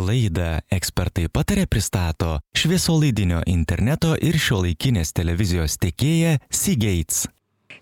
Laidą 0.00 0.58
ekspertai 0.72 1.28
patarė 1.32 1.66
pristato 1.70 2.38
šviesolaidinio 2.58 3.42
interneto 3.50 4.14
ir 4.16 4.38
šiuolaikinės 4.40 5.14
televizijos 5.16 5.78
tiekėja 5.82 6.38
Seagates. 6.50 7.26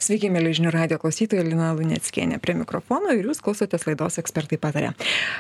Sveiki, 0.02 0.26
mėly 0.34 0.50
žinių 0.57 0.70
radio 0.75 0.96
klausytojai, 0.99 1.44
Lina 1.46 1.68
Luneckienė 1.78 2.41
prie 2.42 2.57
mikrofono 2.58 3.12
ir 3.14 3.28
jūs 3.28 3.39
klausotės 3.44 3.84
laidos 3.86 4.17
ekspertai 4.18 4.57
patarė. 4.58 4.89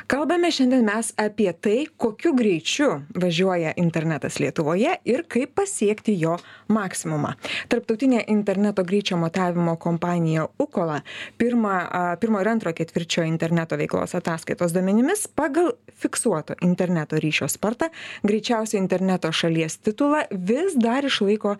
Kalbame 0.06 0.52
šiandien 0.54 0.84
mes 0.86 1.08
apie 1.18 1.48
tai, 1.50 1.88
kokiu 1.98 2.30
greičiu 2.38 3.00
važiuoja 3.18 3.72
internetas 3.82 4.38
Lietuvoje 4.38 4.92
ir 5.02 5.24
kaip 5.26 5.56
pasiekti 5.58 6.14
jo 6.20 6.36
maksimumą. 6.70 7.32
Tarptautinė 7.74 8.20
interneto 8.30 8.84
greičio 8.86 9.18
matavimo 9.18 9.74
kompanija 9.82 10.44
Ukola 10.62 11.00
pirmą, 11.42 11.74
pirmo 12.22 12.44
ir 12.44 12.52
antro 12.52 12.70
ketvirčio 12.70 13.26
interneto 13.26 13.74
veiklos 13.80 14.14
ataskaitos 14.14 14.76
duomenimis 14.76 15.26
pagal 15.34 15.72
fiksuoto 16.04 16.54
interneto 16.62 17.18
ryšio 17.18 17.50
spartą 17.50 17.90
greičiausio 18.22 18.78
interneto 18.78 19.34
šalies 19.34 19.80
titulą 19.82 20.22
vis 20.30 20.78
dar 20.78 21.10
išlaiko 21.10 21.56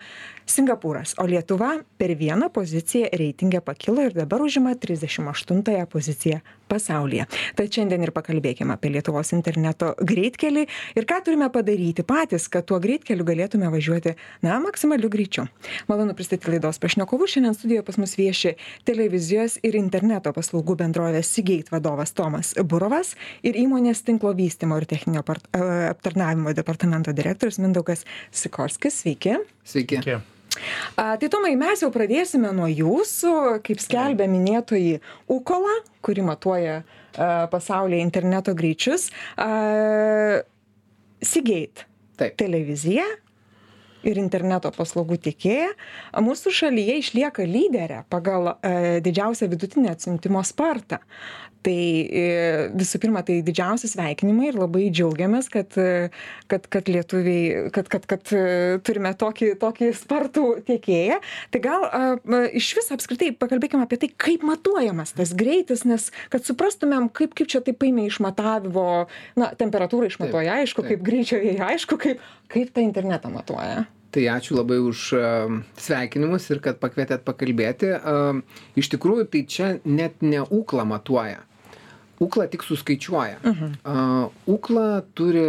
Singapūras, 0.47 1.17
o 1.19 1.27
Lietuva 1.27 1.77
per 1.99 2.15
vieną 2.19 2.49
poziciją 2.51 2.92
pozicija 2.93 3.17
reitinge 3.17 3.61
pakilo 3.61 4.01
ir 4.01 4.13
dabar 4.13 4.41
užima 4.41 4.75
38 4.75 5.85
poziciją 5.85 6.39
pasaulyje. 6.67 7.25
Tad 7.55 7.71
šiandien 7.73 8.03
ir 8.03 8.11
pakalbėkime 8.13 8.73
apie 8.73 8.91
Lietuvos 8.93 9.33
interneto 9.33 9.93
greitkelį 9.97 10.67
ir 10.95 11.05
ką 11.09 11.17
turime 11.25 11.49
padaryti 11.49 12.03
patys, 12.05 12.45
kad 12.49 12.65
tuo 12.69 12.77
greitkeliu 12.79 13.25
galėtume 13.25 13.69
važiuoti, 13.73 14.13
na, 14.45 14.59
maksimaliu 14.61 15.09
greičiu. 15.09 15.47
Malonu 15.89 16.13
pristatyti 16.13 16.53
laidos 16.53 16.77
pašnekovų. 16.81 17.27
Šiandien 17.27 17.57
studijoje 17.57 17.85
pas 17.87 17.97
mus 17.97 18.13
vieši 18.17 18.53
televizijos 18.85 19.57
ir 19.63 19.77
interneto 19.79 20.33
paslaugų 20.33 20.77
bendrovės 20.83 21.31
Sigeit 21.33 21.71
vadovas 21.73 22.13
Tomas 22.13 22.53
Burovas 22.61 23.15
ir 23.41 23.57
įmonės 23.57 24.05
tinklo 24.05 24.35
vystimo 24.37 24.77
ir 24.77 24.85
techninio 24.89 25.25
aptarnavimo 25.25 26.53
departamento 26.53 27.13
direktorius 27.13 27.57
Mindaugas 27.63 28.05
Sikorskis. 28.29 29.01
Sveiki. 29.01 29.39
Sveiki. 29.65 30.21
A, 30.95 31.15
tai 31.19 31.29
Tomai, 31.33 31.55
mes 31.59 31.81
jau 31.83 31.89
pradėsime 31.93 32.51
nuo 32.55 32.67
jūsų, 32.69 33.33
kaip 33.65 33.81
skelbia 33.81 34.27
minėtoji 34.29 34.99
Ukola, 35.31 35.79
kuri 36.05 36.25
matuoja 36.25 36.81
a, 36.81 37.31
pasaulyje 37.51 38.03
interneto 38.05 38.55
greičius. 38.57 39.09
A, 39.37 40.43
Seagate. 41.23 41.87
Taip. 42.19 42.35
Televizija 42.37 43.05
ir 44.07 44.19
interneto 44.21 44.71
paslaugų 44.75 45.19
tiekėja, 45.29 45.71
mūsų 46.23 46.53
šalyje 46.59 46.99
išlieka 47.01 47.47
lyderė 47.47 48.03
pagal 48.11 48.55
e, 48.55 48.99
didžiausią 49.05 49.49
vidutinę 49.51 49.93
atsiuntimo 49.93 50.43
spartą. 50.45 51.01
Tai 51.63 51.71
e, 51.71 52.23
visų 52.75 52.99
pirma 52.99 53.21
tai 53.23 53.37
didžiausi 53.45 53.87
sveikinimai 53.87 54.49
ir 54.49 54.57
labai 54.59 54.89
džiaugiamės 54.91 55.47
kad 55.51 55.77
e, 55.79 56.09
kad 56.51 56.67
kad 56.67 56.91
lietuviai 56.91 57.69
kad 57.71 57.87
kad 57.91 58.07
kad 58.09 58.33
turime 58.83 59.13
tokį 59.15 59.53
tokį 59.61 59.93
spartų 59.95 60.43
tiekėją. 60.67 61.21
Tai 61.55 61.61
gal 61.63 61.87
išvis 62.59 62.91
apskritai 62.95 63.31
pakalbėkim 63.39 63.83
apie 63.85 64.01
tai 64.01 64.11
kaip 64.11 64.43
matuojamas 64.43 65.15
tas 65.15 65.31
greitis 65.39 65.85
nes 65.87 66.09
kad 66.33 66.43
suprastumėm 66.43 67.07
kaip 67.15 67.31
kaip 67.37 67.47
čia 67.55 67.63
taip 67.63 67.79
paėmė 67.79 68.09
išmatavimo 68.09 68.87
na 69.39 69.53
temperatūrą 69.55 70.11
išmatuoja 70.11 70.59
aišku 70.59 70.83
kaip 70.89 71.05
greičio 71.05 71.39
aišku 71.63 71.99
kaip 72.01 72.27
kaip 72.53 72.71
tą 72.73 72.85
internetą 72.85 73.33
matuoja 73.33 73.83
Tai 74.13 74.27
ačiū 74.29 74.53
labai 74.59 74.77
už 74.77 75.07
sveikinimus 75.81 76.45
ir 76.53 76.59
kad 76.61 76.77
pakvietėt 76.77 77.23
pakalbėti. 77.25 77.89
Iš 78.77 78.91
tikrųjų, 78.93 79.25
tai 79.33 79.41
čia 79.49 79.69
net 79.89 80.21
ne 80.21 80.43
ūkla 80.43 80.85
matuoja. 80.85 81.39
Ukla 82.21 82.45
tik 82.47 82.61
suskaičiuoja. 82.63 83.39
Uh, 83.43 84.29
Ukla 84.47 85.01
turi 85.17 85.43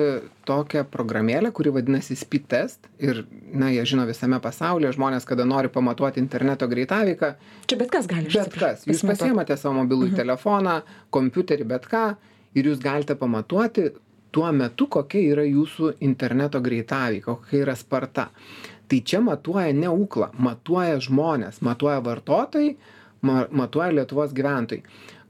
tokią 0.49 0.87
programėlę, 0.91 1.53
kuri 1.55 1.71
vadinasi 1.75 2.17
Speed 2.19 2.49
Test 2.51 2.89
ir, 2.99 3.21
na, 3.53 3.69
jie 3.71 3.85
žino 3.87 4.07
visame 4.09 4.41
pasaulyje, 4.43 4.95
žmonės, 4.97 5.29
kada 5.29 5.45
nori 5.49 5.69
pamatuoti 5.73 6.23
interneto 6.23 6.67
greitaveiką. 6.71 7.35
Čia 7.69 7.79
bet 7.81 7.93
kas 7.93 8.09
gali. 8.11 8.33
Bet 8.33 8.57
kas. 8.57 8.87
Jūs 8.89 9.05
pasiemate 9.07 9.59
savo 9.61 9.77
mobilų 9.83 10.09
uh 10.09 10.15
-huh. 10.15 10.23
telefoną, 10.23 10.81
kompiuterį, 11.15 11.69
bet 11.69 11.87
ką 11.93 12.07
ir 12.57 12.73
jūs 12.73 12.81
galite 12.81 13.15
pamatuoti 13.15 13.91
tuo 14.35 14.51
metu, 14.53 14.89
kokia 14.91 15.23
yra 15.35 15.47
jūsų 15.47 15.95
interneto 16.05 16.61
greitaveika, 16.65 17.37
kokia 17.39 17.63
yra 17.63 17.77
sparta. 17.79 18.29
Tai 18.91 19.01
čia 19.01 19.23
matuoja 19.25 19.73
ne 19.73 19.89
Ukla, 19.89 20.33
matuoja 20.37 20.99
žmonės, 21.01 21.63
matuoja 21.65 22.03
vartotojai, 22.05 22.75
matuoja 23.25 23.93
Lietuvos 23.95 24.35
gyventojai 24.37 24.83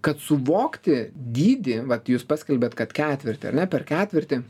kad 0.04 0.20
suvokti 0.20 0.98
dydį, 1.14 1.78
vat 1.88 2.10
jūs 2.12 2.26
paskelbėt, 2.28 2.76
kad 2.76 2.92
ketvirtį, 2.92 3.48
ar 3.48 3.56
ne, 3.56 3.64
per 3.70 3.86
ketvirtį, 3.88 4.40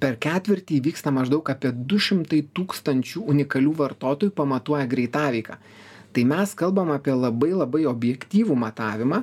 per 0.00 0.16
ketvirtį 0.22 0.78
įvyksta 0.78 1.12
maždaug 1.12 1.50
apie 1.52 1.72
200 1.74 2.40
tūkstančių 2.56 3.26
unikalių 3.32 3.74
vartotojų 3.82 4.32
pamatuoja 4.36 4.86
greitaveiką 4.90 5.58
tai 6.12 6.24
mes 6.26 6.52
kalbam 6.58 6.90
apie 6.94 7.14
labai 7.14 7.50
labai 7.54 7.84
objektyvų 7.90 8.56
matavimą. 8.58 9.20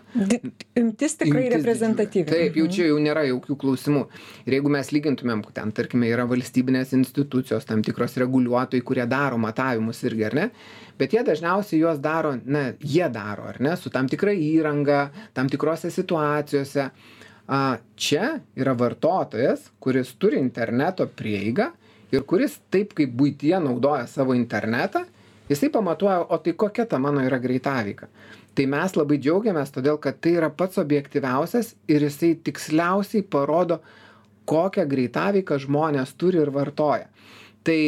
Imtis 0.79 1.17
tikrai 1.19 1.47
reprezentatyvi. 1.53 2.27
Taip, 2.29 2.57
jau 2.59 2.65
mhm. 2.67 2.73
čia 2.75 2.87
jau 2.89 2.97
nėra 3.03 3.25
jokių 3.27 3.57
klausimų. 3.63 4.03
Ir 4.47 4.57
jeigu 4.57 4.71
mes 4.73 4.91
lygintumėm, 4.95 5.43
ten, 5.55 5.73
tarkime, 5.75 6.07
yra 6.11 6.27
valstybinės 6.29 6.93
institucijos, 6.97 7.67
tam 7.67 7.83
tikros 7.85 8.17
reguliuotojai, 8.21 8.85
kurie 8.87 9.07
daro 9.09 9.39
matavimus 9.41 10.03
irgi, 10.07 10.27
ar 10.29 10.37
ne? 10.37 10.47
Bet 10.97 11.13
jie 11.13 11.21
dažniausiai 11.27 11.81
juos 11.83 11.99
daro, 12.01 12.33
na, 12.45 12.71
jie 12.81 13.05
daro, 13.13 13.49
ar 13.51 13.59
ne, 13.63 13.75
su 13.77 13.91
tam 13.93 14.09
tikra 14.09 14.33
įranga, 14.33 15.07
tam 15.37 15.51
tikrose 15.51 15.91
situacijose. 15.93 16.89
Čia 17.47 18.31
yra 18.59 18.73
vartotojas, 18.75 19.69
kuris 19.79 20.09
turi 20.19 20.39
interneto 20.41 21.05
prieigą 21.07 21.69
ir 22.11 22.25
kuris 22.27 22.57
taip 22.71 22.91
kaip 22.97 23.13
būtie 23.15 23.55
naudoja 23.63 24.03
savo 24.11 24.35
internetą, 24.35 25.05
jisai 25.49 25.69
pamatuoja 25.73 26.25
o 26.29 26.37
tai 26.37 26.53
kokia 26.53 26.85
ta 26.85 26.99
mano 26.99 27.23
yra 27.25 27.39
greitaveika? 27.39 28.07
Tai 28.55 28.65
mes 28.65 28.95
labai 28.97 29.19
džiaugiamės 29.21 29.73
todėl 29.73 29.99
kad 30.01 30.19
tai 30.21 30.37
yra 30.39 30.49
pats 30.49 30.79
objektyviausias 30.81 31.75
ir 31.87 32.05
jisai 32.07 32.35
tiksliausiai 32.43 33.23
parodo 33.23 33.81
kokią 34.47 34.87
greitaveiką 34.87 35.59
žmonės 35.65 36.15
turi 36.17 36.41
ir 36.41 36.51
vartoja. 36.55 37.09
Tai 37.67 37.81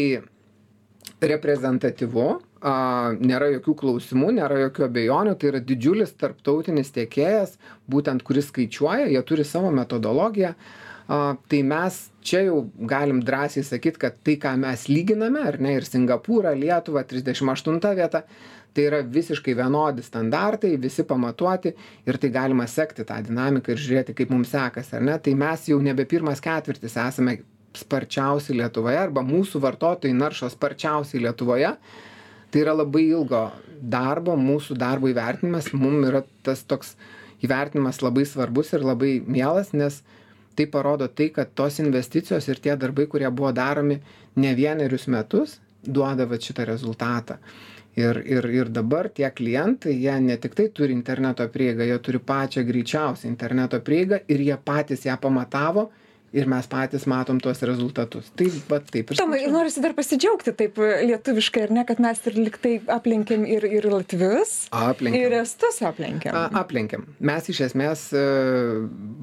reprezentatyvu 1.19 2.27
a, 2.29 2.73
nėra 3.19 3.49
jokių 3.55 3.75
klausimų, 3.81 4.33
nėra 4.39 4.59
jokių 4.65 4.85
abejonių, 4.87 5.33
tai 5.39 5.49
yra 5.53 5.63
didžiulis 5.63 6.13
tarptautinis 6.19 6.93
tiekėjas, 6.95 7.57
būtent 7.91 8.23
kuris 8.27 8.51
skaičiuoja, 8.51 9.09
jie 9.11 9.23
turi 9.27 9.47
savo 9.47 9.71
metodologiją, 9.75 10.53
a, 10.53 10.88
tai 11.09 11.63
mes 11.65 11.95
čia 12.21 12.43
jau 12.45 12.59
galim 12.85 13.23
drąsiai 13.25 13.65
sakyt, 13.65 13.97
kad 13.97 14.17
tai, 14.21 14.35
ką 14.37 14.53
mes 14.61 14.85
lyginame, 14.91 15.41
ar 15.41 15.57
ne, 15.57 15.73
ir 15.79 15.87
Singapūrą, 15.87 16.53
Lietuvą, 16.53 17.01
38 17.09 17.79
vietą, 17.97 18.21
tai 18.77 18.85
yra 18.85 18.99
visiškai 19.01 19.55
vienodi 19.57 20.05
standartai, 20.05 20.75
visi 20.77 21.01
pamatuoti 21.03 21.71
ir 22.05 22.19
tai 22.21 22.29
galima 22.29 22.67
sekti 22.69 23.07
tą 23.09 23.17
dinamiką 23.25 23.73
ir 23.73 23.81
žiūrėti, 23.81 24.15
kaip 24.19 24.29
mums 24.29 24.53
sekasi, 24.53 24.99
ar 24.99 25.07
ne, 25.07 25.15
tai 25.17 25.33
mes 25.33 25.65
jau 25.71 25.79
nebe 25.81 26.05
pirmas 26.05 26.43
ketvirtis 26.45 26.99
esame 27.01 27.39
sparčiausiai 27.79 28.59
Lietuvoje 28.61 29.01
arba 29.01 29.25
mūsų 29.25 29.63
vartotojai 29.65 30.13
naršo 30.13 30.51
sparčiausiai 30.53 31.25
Lietuvoje. 31.25 31.73
Tai 32.49 32.61
yra 32.61 32.73
labai 32.73 33.07
ilgo 33.07 33.47
darbo, 33.81 34.37
mūsų 34.37 34.77
darbo 34.77 35.09
įvertinimas, 35.09 35.73
mums 35.73 36.07
yra 36.09 36.23
tas 36.45 36.63
toks 36.65 36.95
įvertinimas 37.45 38.01
labai 38.01 38.25
svarbus 38.25 38.73
ir 38.73 38.85
labai 38.85 39.19
mielas, 39.25 39.69
nes 39.77 40.01
uh, 40.01 40.18
tai 40.59 40.67
parodo 40.67 41.07
tai 41.07 41.29
kad 41.31 41.55
tos 41.55 41.79
investicijos 41.79 42.47
ir 42.51 42.59
tie 42.59 42.75
darbai 42.75 43.05
kurie 43.07 43.29
buvo 43.31 43.51
daromi 43.55 43.99
ne 44.35 44.53
vienerius 44.55 45.07
metus 45.07 45.59
duoda 45.83 46.25
vat 46.27 46.43
šitą 46.43 46.65
rezultatą. 46.67 47.37
Ir 47.95 48.19
ir 48.25 48.45
ir 48.45 48.69
dabar 48.69 49.09
tie 49.09 49.29
klientai 49.31 49.95
jie 49.95 50.19
ne 50.21 50.35
tiktai 50.37 50.67
turi 50.75 50.93
interneto 50.93 51.47
prieigą 51.47 51.87
jie 51.87 51.97
turi 51.99 52.19
pačią 52.19 52.63
greičiausią 52.67 53.27
interneto 53.29 53.79
prieigą 53.79 54.19
ir 54.27 54.43
jie 54.49 54.57
patys 54.65 55.05
ją 55.05 55.17
pamatavo 55.17 55.89
ir 56.35 56.49
mes 56.49 56.67
patys 56.69 57.05
matom 57.09 57.39
tuos 57.41 57.61
rezultatus. 57.65 58.29
Tai 58.37 58.47
vat 58.69 58.89
taip 58.93 59.13
ir 59.13 59.19
tomai 59.19 59.41
norisi 59.51 59.83
dar 59.83 59.95
pasidžiaugti 59.97 60.53
taip 60.57 60.79
lietuviškai 60.79 61.65
ar 61.67 61.75
ne 61.79 61.85
kad 61.89 62.01
mes 62.03 62.21
ir 62.29 62.37
lyg 62.39 62.59
tai 62.61 62.75
aplenkėm 62.97 63.45
ir 63.49 63.65
ir 63.69 63.89
latvius 63.91 64.55
aplenkėm. 64.75 65.21
ir 65.21 65.37
estus 65.41 65.81
aplenkėm. 65.85 66.37
Aplenkėm. 66.59 67.07
Mes 67.31 67.49
iš 67.53 67.63
esmės 67.69 68.09
e, 68.13 68.25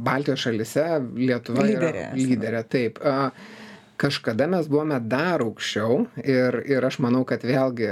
baltijos 0.09 0.47
šalyse 0.47 0.89
lietuva 1.19 1.69
yra 1.71 2.11
lyderė 2.17 2.65
taip. 2.69 3.01
Kažkada 3.97 4.45
mes 4.53 4.67
buvome 4.69 4.99
dar 5.01 5.41
aukščiau 5.45 6.03
ir 6.21 6.61
ir 6.69 6.85
aš 6.85 6.99
manau 7.05 7.25
kad 7.29 7.45
vėlgi 7.47 7.89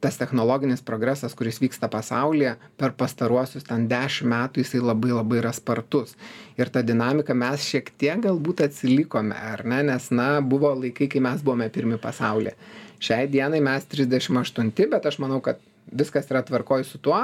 tas 0.00 0.18
technologinis 0.20 0.82
progresas 0.84 1.34
kuris 1.38 1.60
vyksta 1.62 1.88
pasaulyje 1.92 2.54
per 2.80 2.94
pastaruosius 2.98 3.66
ten 3.68 3.86
dešim 3.90 4.30
metų 4.32 4.64
jisai 4.64 4.82
labai 4.82 5.12
labai 5.14 5.40
yra 5.42 5.52
spartus. 5.56 6.14
Ir 6.58 6.70
ta 6.74 6.82
dinamika 6.82 7.34
mes 7.34 7.66
šiek 7.66 7.90
tiek 7.98 8.20
galbūt 8.24 8.64
atsilikome 8.68 9.36
ar 9.52 9.64
ne? 9.66 9.82
Nes 9.90 10.10
na 10.14 10.38
buvo 10.40 10.74
laikai 10.74 11.08
kai 11.10 11.22
mes 11.24 11.42
buvome 11.44 11.70
pirmi 11.74 11.98
pasaulyje. 12.02 12.54
Šiai 13.02 13.28
dienai 13.30 13.60
mes 13.62 13.86
trisdešim 13.90 14.40
aštunti 14.40 14.88
bet 14.90 15.06
aš 15.06 15.20
manau 15.22 15.40
kad 15.44 15.60
viskas 15.92 16.30
yra 16.30 16.42
tvarkoj 16.42 16.84
su 16.84 17.00
tuo. 17.02 17.20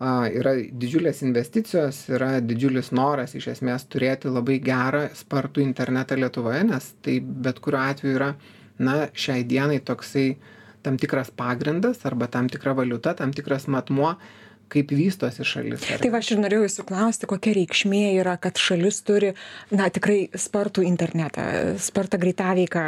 Yra 0.00 0.54
didžiulės 0.56 1.20
investicijos, 1.26 2.06
yra 2.08 2.38
didžiulis 2.40 2.88
noras 2.96 3.34
iš 3.36 3.50
esmės 3.52 3.84
turėti 3.92 4.32
labai 4.32 4.56
gerą, 4.64 5.02
spartų 5.12 5.60
internetą 5.60 6.16
Lietuvoje, 6.16 6.62
nes 6.70 6.86
tai 7.04 7.18
bet 7.20 7.60
kuriuo 7.60 7.82
atveju 7.82 8.16
yra, 8.16 8.30
na, 8.80 8.94
šiai 9.12 9.44
dienai 9.44 9.76
toksai 9.84 10.30
tam 10.82 10.98
tikras 11.00 11.32
pagrindas 11.36 12.04
arba 12.08 12.28
tam 12.30 12.48
tikra 12.52 12.74
valiuta, 12.76 13.14
tam 13.18 13.34
tikras 13.36 13.66
matmuo, 13.70 14.14
kaip 14.70 14.92
vystosi 14.94 15.44
šalis. 15.46 15.84
Tai 16.00 16.10
va, 16.12 16.20
aš 16.22 16.32
ir 16.34 16.42
norėjau 16.44 16.66
jūsų 16.68 16.86
klausti, 16.88 17.28
kokia 17.30 17.54
reikšmė 17.58 18.04
yra, 18.20 18.36
kad 18.42 18.60
šalis 18.60 19.00
turi, 19.06 19.32
na, 19.74 19.90
tikrai 19.92 20.28
spartų 20.38 20.86
internetą, 20.86 21.46
spartą 21.82 22.20
greitaveiką 22.22 22.84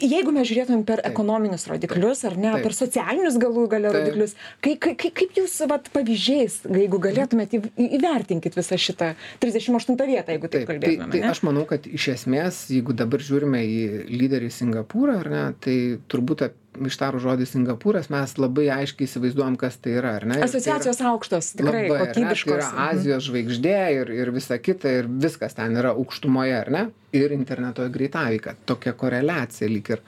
jeigu 0.00 0.32
mes 0.34 0.48
žiūrėtumėm 0.48 0.84
per 0.88 1.02
ekonominius 1.06 1.66
rodiklius 1.70 2.24
ar 2.28 2.36
ne 2.40 2.52
per 2.64 2.74
socialinius 2.76 3.38
galų 3.40 3.66
gale 3.72 3.92
rodiklius 3.94 4.36
kai 4.64 4.76
kai 4.80 4.94
kai 4.98 5.12
kaip 5.20 5.36
jūs 5.38 5.56
vat 5.70 5.90
pavyzdžiais 5.94 6.60
jeigu 6.70 7.00
galėtumėt 7.02 7.56
įv 7.58 7.68
įvertinkit 8.00 8.56
visą 8.58 8.78
šitą 8.80 9.12
trisdešim 9.42 9.78
aštuntą 9.80 10.08
vietą 10.10 10.36
jeigu 10.36 10.52
taip 10.52 10.66
kalbėtumėm 10.70 11.14
tai 11.14 11.24
aš 11.32 11.44
manau 11.48 11.66
kad 11.68 11.86
iš 11.90 12.10
esmės 12.16 12.64
jeigu 12.72 12.96
dabar 12.96 13.24
žiūrime 13.24 13.62
į 13.66 13.80
lyderį 14.14 14.50
singapūrą 14.60 15.20
ar 15.24 15.32
ne 15.34 15.44
tai 15.60 15.76
turbūt 16.10 16.48
ištarus 16.88 17.24
žodį 17.24 17.46
Singapūras 17.48 18.08
mes 18.12 18.32
labai 18.40 18.68
aiškiai 18.72 19.08
įsivaizduojam, 19.08 19.56
kas 19.60 19.76
tai 19.82 19.96
yra, 19.98 20.14
ar 20.20 20.26
ne? 20.28 20.38
Asociacijos 20.46 21.00
tai 21.00 21.08
aukštos, 21.10 21.50
tikrai 21.58 21.82
labai, 21.88 21.98
kokybiškos. 22.06 22.52
Tai 22.52 22.58
yra. 22.60 22.86
Azijos 22.90 23.26
žvaigždė 23.26 23.76
ir, 23.98 24.12
ir 24.16 24.32
visa 24.34 24.58
kita, 24.60 24.92
ir 25.00 25.10
viskas 25.24 25.56
ten 25.58 25.76
yra 25.80 25.94
aukštumoje, 25.96 26.54
ar 26.56 26.70
ne? 26.72 26.84
Ir 27.16 27.34
interneto 27.36 27.86
greitaveika. 27.92 28.54
Tokia 28.68 28.94
koreliacija 28.96 29.68
lyg 29.70 29.90
ir. 29.96 30.04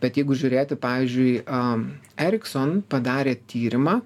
Bet 0.00 0.16
jeigu 0.16 0.34
žiūrėti, 0.38 0.78
pavyzdžiui, 0.80 1.34
um, 1.44 1.84
Ericsson 2.18 2.80
padarė 2.88 3.36
tyrimą, 3.50 3.98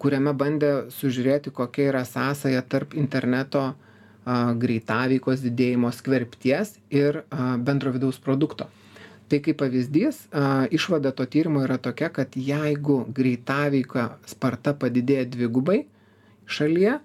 kuriame 0.00 0.32
bandė 0.36 0.72
sužiūrėti, 0.94 1.52
kokia 1.54 1.90
yra 1.90 2.06
sąsaja 2.08 2.64
tarp 2.64 2.96
interneto 2.96 3.68
uh, 3.74 4.56
greitaveikos 4.56 5.44
didėjimo 5.44 5.92
skverbties 5.92 6.78
ir 6.90 7.22
uh, 7.26 7.54
bendro 7.60 7.92
vidaus 7.92 8.18
produkto 8.22 8.70
tai 9.28 9.40
kaip 9.42 9.58
pavyzdys 9.62 10.22
išvada 10.74 11.12
to 11.16 11.26
tyrimo 11.26 11.64
yra 11.66 11.78
tokia 11.82 12.08
kad 12.14 12.36
jeigu 12.38 13.04
greitaveika 13.14 14.08
sparta 14.28 14.74
padidėja 14.74 15.26
dvigubai 15.30 15.82
šalyje 16.46 16.98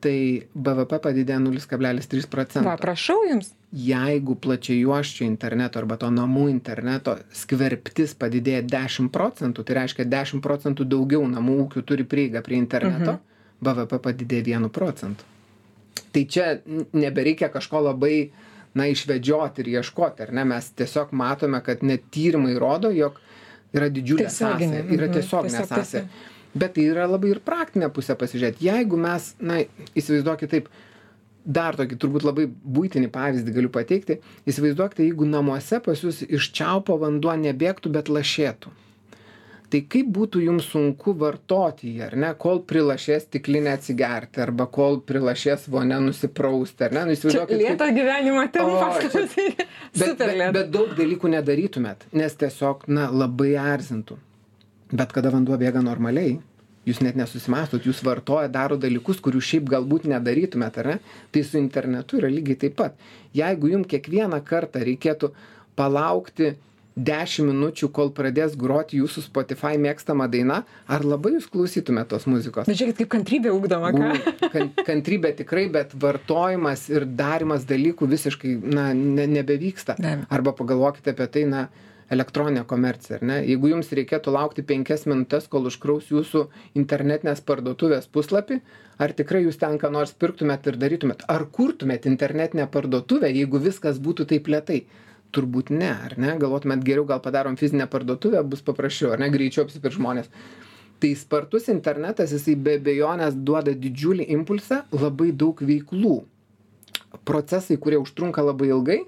tai 0.00 0.16
bvp 0.54 0.98
padidėja 1.04 1.38
nulis 1.42 1.66
kablelis 1.68 2.08
trys 2.08 2.26
procento. 2.30 2.72
Prašau 2.80 3.18
jums. 3.28 3.52
Jeigu 3.70 4.34
plačiajuosčio 4.42 5.26
interneto 5.28 5.78
arba 5.78 5.98
to 6.00 6.08
namų 6.10 6.48
interneto 6.50 7.18
skverbtis 7.36 8.16
padidėja 8.18 8.64
dešim 8.66 9.10
procentų 9.12 9.64
tai 9.66 9.76
reiškia 9.82 10.08
dešim 10.10 10.42
procentų 10.42 10.88
daugiau 10.88 11.22
namų 11.30 11.58
ūkių 11.66 11.84
turi 11.86 12.06
prieigą 12.08 12.42
prie 12.46 12.58
interneto 12.58 13.18
mhm. 13.18 13.20
bvp 13.68 14.00
padidėja 14.08 14.48
vienu 14.48 14.72
procentu. 14.72 15.28
Tai 16.10 16.24
čia 16.26 16.46
nebereikia 16.96 17.50
kažko 17.52 17.84
labai 17.90 18.30
na 18.74 18.86
išvedžioti 18.90 19.64
ir 19.64 19.72
ieškoti 19.78 20.26
ar 20.26 20.34
ne? 20.36 20.44
Mes 20.52 20.70
tiesiog 20.78 21.14
matome 21.16 21.62
kad 21.66 21.82
net 21.86 22.06
tyrimai 22.14 22.56
rodo 22.60 22.90
jog 22.94 23.18
yra 23.74 23.88
didžiulė 23.92 24.28
sąsaja 24.28 24.84
yra 24.84 25.08
mhm. 25.08 25.16
tiesioginė 25.16 25.64
sąsaja. 25.66 26.04
bet 26.54 26.74
tai 26.76 26.86
yra 26.90 27.06
labai 27.10 27.34
ir 27.34 27.42
praktinė 27.46 27.90
pusė 27.94 28.16
pasižiūrėt. 28.18 28.62
Jeigu 28.62 28.98
mes 29.00 29.32
na 29.38 29.60
įsivaizduokit 29.94 30.54
taip 30.54 30.70
dar 31.44 31.78
tokį 31.78 31.96
turbūt 31.98 32.26
labai 32.26 32.46
buitinį 32.48 33.08
pavyzdį 33.14 33.54
galiu 33.56 33.72
pateikti. 33.72 34.18
Įsivaizduokite 34.50 35.06
jeigu 35.06 35.26
namuose 35.28 35.80
pas 35.84 36.04
jus 36.04 36.22
iš 36.26 36.50
čiaupo 36.56 36.98
vanduo 37.00 37.34
nebėgtų 37.38 37.92
bet 37.94 38.12
lašėtų 38.12 38.74
tai 39.70 39.82
kaip 39.90 40.10
būtų 40.14 40.42
jums 40.44 40.66
sunku 40.72 41.14
vartoti 41.18 41.94
jį 41.94 42.04
ar 42.08 42.16
ne 42.18 42.30
kol 42.40 42.62
prilašės 42.70 43.26
stiklinę 43.28 43.74
atsigerti 43.78 44.42
arba 44.44 44.66
kol 44.70 45.00
prilašės 45.06 45.68
vonia 45.72 46.00
nusiprausti 46.02 46.86
ar 46.88 46.96
ne? 46.96 47.06
Nu 47.08 47.16
įsivaizduokit 47.16 47.62
lėto 47.62 47.88
gyvenimo 47.96 48.44
tempas 48.54 49.06
bet, 49.14 50.18
bet, 50.18 50.44
bet 50.56 50.70
daug 50.74 50.94
dalykų 50.98 51.32
nedarytumėt 51.36 52.08
nes 52.16 52.36
tiesiog 52.42 52.86
na 52.90 53.08
labai 53.10 53.54
erzintų. 53.60 54.18
Bet 54.90 55.12
kada 55.14 55.30
vanduo 55.30 55.58
bėga 55.60 55.82
normaliai 55.86 56.38
jūs 56.88 57.02
net 57.04 57.18
nesusimąstot 57.18 57.86
jūs 57.86 58.00
vartojat 58.06 58.52
darot 58.54 58.80
dalykus 58.82 59.20
kurių 59.22 59.42
šiaip 59.44 59.68
galbūt 59.70 60.08
nedarytumėt 60.10 60.80
ar 60.82 60.90
ne? 60.94 60.96
Tai 61.30 61.44
su 61.46 61.60
internetu 61.60 62.18
yra 62.20 62.30
lygiai 62.32 62.58
taip 62.64 62.76
pat. 62.80 62.96
Jeigu 63.36 63.70
jum 63.74 63.84
kiekvieną 63.86 64.40
kartą 64.46 64.82
reikėtų 64.86 65.30
palaukti 65.78 66.54
dešim 67.06 67.50
minučių 67.50 67.88
kol 67.94 68.10
pradės 68.14 68.56
groti 68.58 69.00
jūsų 69.00 69.24
spotify 69.26 69.78
mėgstama 69.80 70.26
daina 70.30 70.62
ar 70.90 71.04
labai 71.06 71.34
jūs 71.36 71.48
klausytumėt 71.52 72.10
tos 72.12 72.26
muzikos? 72.30 72.68
Bet 72.68 72.78
žiūrėkit 72.80 73.02
kaip 73.02 73.12
kantrybė 73.16 73.52
ugdoma 73.54 73.92
ką? 73.96 74.10
Kan 74.52 74.72
kantrybė 74.86 75.34
tikrai 75.40 75.68
bet 75.72 75.94
vartojimas 75.94 76.88
ir 76.92 77.06
darymas 77.06 77.66
dalykų 77.68 78.10
visiškai 78.10 78.56
na 78.76 78.90
ne 78.96 79.28
nebevyksta. 79.30 79.96
Arba 80.28 80.54
pagalvokite 80.56 81.14
apie 81.14 81.28
tai 81.32 81.46
na 81.48 81.68
elektroninė 82.10 82.64
komercija 82.66 83.20
ar 83.20 83.26
ne? 83.26 83.36
Jeigu 83.46 83.70
jums 83.70 83.92
reikėtų 83.94 84.32
laukti 84.34 84.64
penkias 84.66 85.06
minutes 85.06 85.46
kol 85.50 85.68
užkraus 85.70 86.10
jūsų 86.10 86.48
internetinės 86.80 87.42
parduotuvės 87.46 88.10
puslapį 88.10 88.58
ar 89.00 89.14
tikrai 89.16 89.44
jūs 89.44 89.60
ten 89.60 89.78
ką 89.80 89.92
nors 89.94 90.12
pirktumėt 90.18 90.66
ir 90.66 90.80
darytumėt? 90.80 91.22
Ar 91.30 91.46
kurtumėt 91.54 92.10
internetinę 92.10 92.66
parduotuvę 92.72 93.30
jeigu 93.30 93.62
viskas 93.62 94.02
būtų 94.02 94.26
taip 94.34 94.50
lėtai 94.50 94.82
turbūt 95.34 95.70
ne 95.74 95.90
ar 95.92 96.16
ne? 96.18 96.34
Galvotumėt 96.40 96.82
geriau 96.86 97.06
gal 97.08 97.22
padarom 97.24 97.56
fizinę 97.60 97.86
parduotuvę 97.90 98.42
bus 98.46 98.64
paprasčiau 98.66 99.14
ar 99.14 99.22
ne? 99.22 99.30
Greičiau 99.32 99.66
apsipirks 99.66 99.98
žmonės. 99.98 100.30
Tai 101.00 101.14
spartus 101.16 101.70
internetas 101.72 102.34
jisai 102.34 102.58
be 102.60 102.76
abejonės 102.76 103.38
duoda 103.38 103.72
didžiulį 103.72 104.26
impulsą 104.36 104.82
labai 104.92 105.30
daug 105.32 105.62
veiklų. 105.64 106.18
Procesai 107.26 107.78
kurie 107.80 107.98
užtrunka 108.00 108.44
labai 108.44 108.68
ilgai 108.74 109.00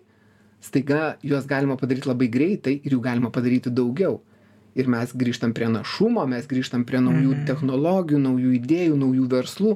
staiga 0.63 1.17
juos 1.23 1.47
galima 1.51 1.77
padaryt 1.77 2.07
labai 2.07 2.29
greitai 2.31 2.79
ir 2.81 2.95
jų 2.95 3.01
galima 3.03 3.33
padaryti 3.35 3.71
daugiau. 3.71 4.21
Ir 4.79 4.89
mes 4.89 5.11
grįžtam 5.13 5.53
prie 5.53 5.69
našumo 5.69 6.25
mes 6.31 6.47
grįžtam 6.49 6.87
prie 6.89 7.03
naujų 7.03 7.35
mhm. 7.35 7.45
technologijų 7.51 8.23
naujų 8.23 8.55
idėjų 8.63 8.97
naujų 9.03 9.29
verslų 9.35 9.75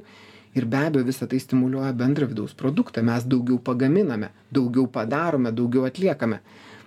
ir 0.57 0.65
be 0.65 0.79
abejo 0.87 1.05
visa 1.05 1.27
tai 1.27 1.41
stimuliuoja 1.41 1.93
bendrą 1.93 2.29
vidaus 2.31 2.55
produktą. 2.57 3.03
Mes 3.05 3.25
daugiau 3.29 3.59
pagaminame 3.59 4.31
daugiau 4.53 4.87
padarome 4.89 5.53
daugiau 5.53 5.85
atliekame. 5.85 6.41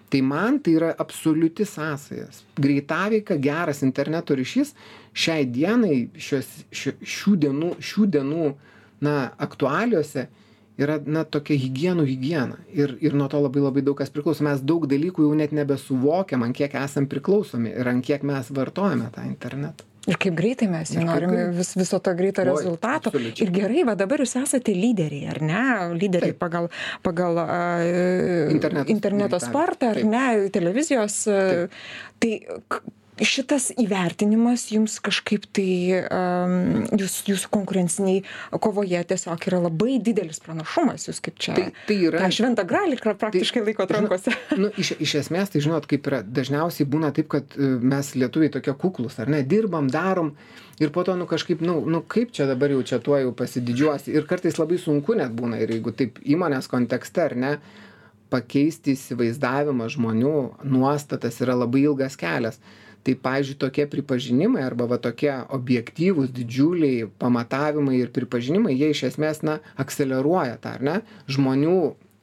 Tai 0.09 0.21
man 0.25 0.57
tai 0.59 0.73
yra 0.79 0.89
absoliuti 0.97 1.65
sąsaja. 1.65 2.27
Greitaveika 2.57 3.37
geras 3.37 3.83
interneto 3.85 4.33
ryšys 4.35 4.73
šiai 5.13 5.45
dienai 5.45 6.09
šios 6.17 6.49
šio 6.71 6.95
šių 7.15 7.35
dienų 7.45 7.71
šių 7.89 8.09
dienų 8.15 8.47
na 9.05 9.15
aktualijose 9.37 10.25
yra 10.79 10.95
na 11.05 11.25
tokia 11.27 11.59
higienų 11.59 12.07
higiena. 12.09 12.57
Ir 12.73 12.95
ir 13.05 13.13
nuo 13.13 13.27
to 13.29 13.43
labai 13.43 13.61
labai 13.67 13.85
daug 13.85 13.99
kas 14.01 14.09
priklauso. 14.09 14.47
Mes 14.47 14.65
daug 14.65 14.89
dalykų 14.89 15.27
jau 15.27 15.37
net 15.37 15.53
nebesuvokiam 15.53 16.47
ant 16.47 16.57
kiek 16.57 16.73
esam 16.81 17.05
priklausomi 17.11 17.75
ir 17.75 17.93
ant 17.93 18.05
kiek 18.05 18.25
mes 18.25 18.49
vartojame 18.49 19.11
tą 19.13 19.27
internetą 19.29 19.88
ir 20.07 20.19
kaip 20.21 20.35
greitai 20.37 20.69
mes 20.71 20.93
jau 20.95 21.03
norim 21.03 21.33
vis 21.57 21.73
viso 21.77 21.99
to 21.99 22.13
greito 22.15 22.45
rezultato. 22.47 23.11
ir 23.15 23.51
gerai 23.55 23.83
va 23.87 23.95
dabar 23.99 24.23
jūs 24.23 24.37
esate 24.41 24.75
lyderiai 24.75 25.33
ar 25.33 25.41
ne? 25.41 25.63
Lyderiai 25.99 26.37
pagal 26.37 26.69
pagal 27.03 27.41
interneto 28.87 29.41
spartą 29.41 29.93
ar 29.95 30.03
ne 30.03 30.25
televizijos 30.53 31.23
tai 32.19 32.33
šitas 33.25 33.69
įvertinimas 33.79 34.67
jums 34.73 34.97
kažkaip 35.03 35.45
tai 35.55 35.71
am 36.13 36.85
jūs 36.99 37.19
jūsų 37.29 37.51
konkurencinėj 37.53 38.21
kovoje 38.63 39.01
tiesiog 39.11 39.47
yra 39.49 39.61
labai 39.65 39.97
didelis 40.03 40.41
pranašumas 40.43 41.09
jūs 41.09 41.21
kaip 41.25 41.39
čia 41.41 41.55
tai 41.57 41.67
tai 41.89 41.97
yra 42.09 42.23
tą 42.23 42.31
šventą 42.39 42.65
gralį 42.69 42.99
praktiškai 43.09 43.65
laikot 43.65 43.93
rankose. 43.95 44.35
nu 44.61 44.71
iš 44.79 44.93
iš 44.99 45.17
esmės 45.23 45.53
tai 45.53 45.63
žinot 45.65 45.89
kaip 45.89 46.07
yra 46.11 46.21
dažniausiai 46.23 46.87
būna 46.89 47.11
taip 47.15 47.31
kad 47.35 47.57
e, 47.57 47.73
mes 47.93 48.13
lietuviai 48.15 48.53
tokie 48.53 48.75
kuklūs 48.83 49.19
ar 49.23 49.31
ne 49.31 49.41
dirbam 49.43 49.89
darom 49.91 50.33
ir 50.79 50.93
po 50.95 51.03
to 51.03 51.15
nu 51.19 51.27
kažkaip 51.29 51.61
nu 51.65 51.79
nu 51.85 52.01
kaip 52.07 52.33
čia 52.35 52.47
dabar 52.49 52.71
jau 52.71 52.81
čia 52.83 53.01
tuo 53.03 53.19
jau 53.19 53.35
pasididžiuosi. 53.35 54.15
Ir 54.15 54.27
kartais 54.29 54.59
labai 54.61 54.79
sunku 54.79 55.17
net 55.19 55.35
būna 55.35 55.59
ir 55.61 55.75
jeigu 55.75 55.93
taip 55.95 56.19
įmonės 56.23 56.71
kontekste 56.71 57.25
ar 57.27 57.35
ne 57.35 57.53
pakeisti 58.29 58.93
įsivaizdavimą 58.93 59.89
žmonių 59.89 60.35
nuostatas 60.69 61.39
yra 61.41 61.55
labai 61.57 61.81
ilgas 61.87 62.17
kelias 62.19 62.59
tai 63.09 63.15
pavyzdžiui 63.17 63.57
tokie 63.57 63.87
pripažinimai 63.89 64.61
arba 64.61 64.85
va 64.85 64.99
tokie 65.01 65.31
objektyvūs 65.55 66.29
didžiuliai 66.35 67.07
pamatavimai 67.21 67.97
ir 67.97 68.11
pripažinimai 68.13 68.75
jie 68.77 68.91
iš 68.93 69.07
esmės 69.09 69.41
na 69.41 69.57
akseleruoja 69.81 70.59
tą 70.61 70.75
ar 70.77 70.85
ne 70.85 70.95
žmonių 71.25 71.79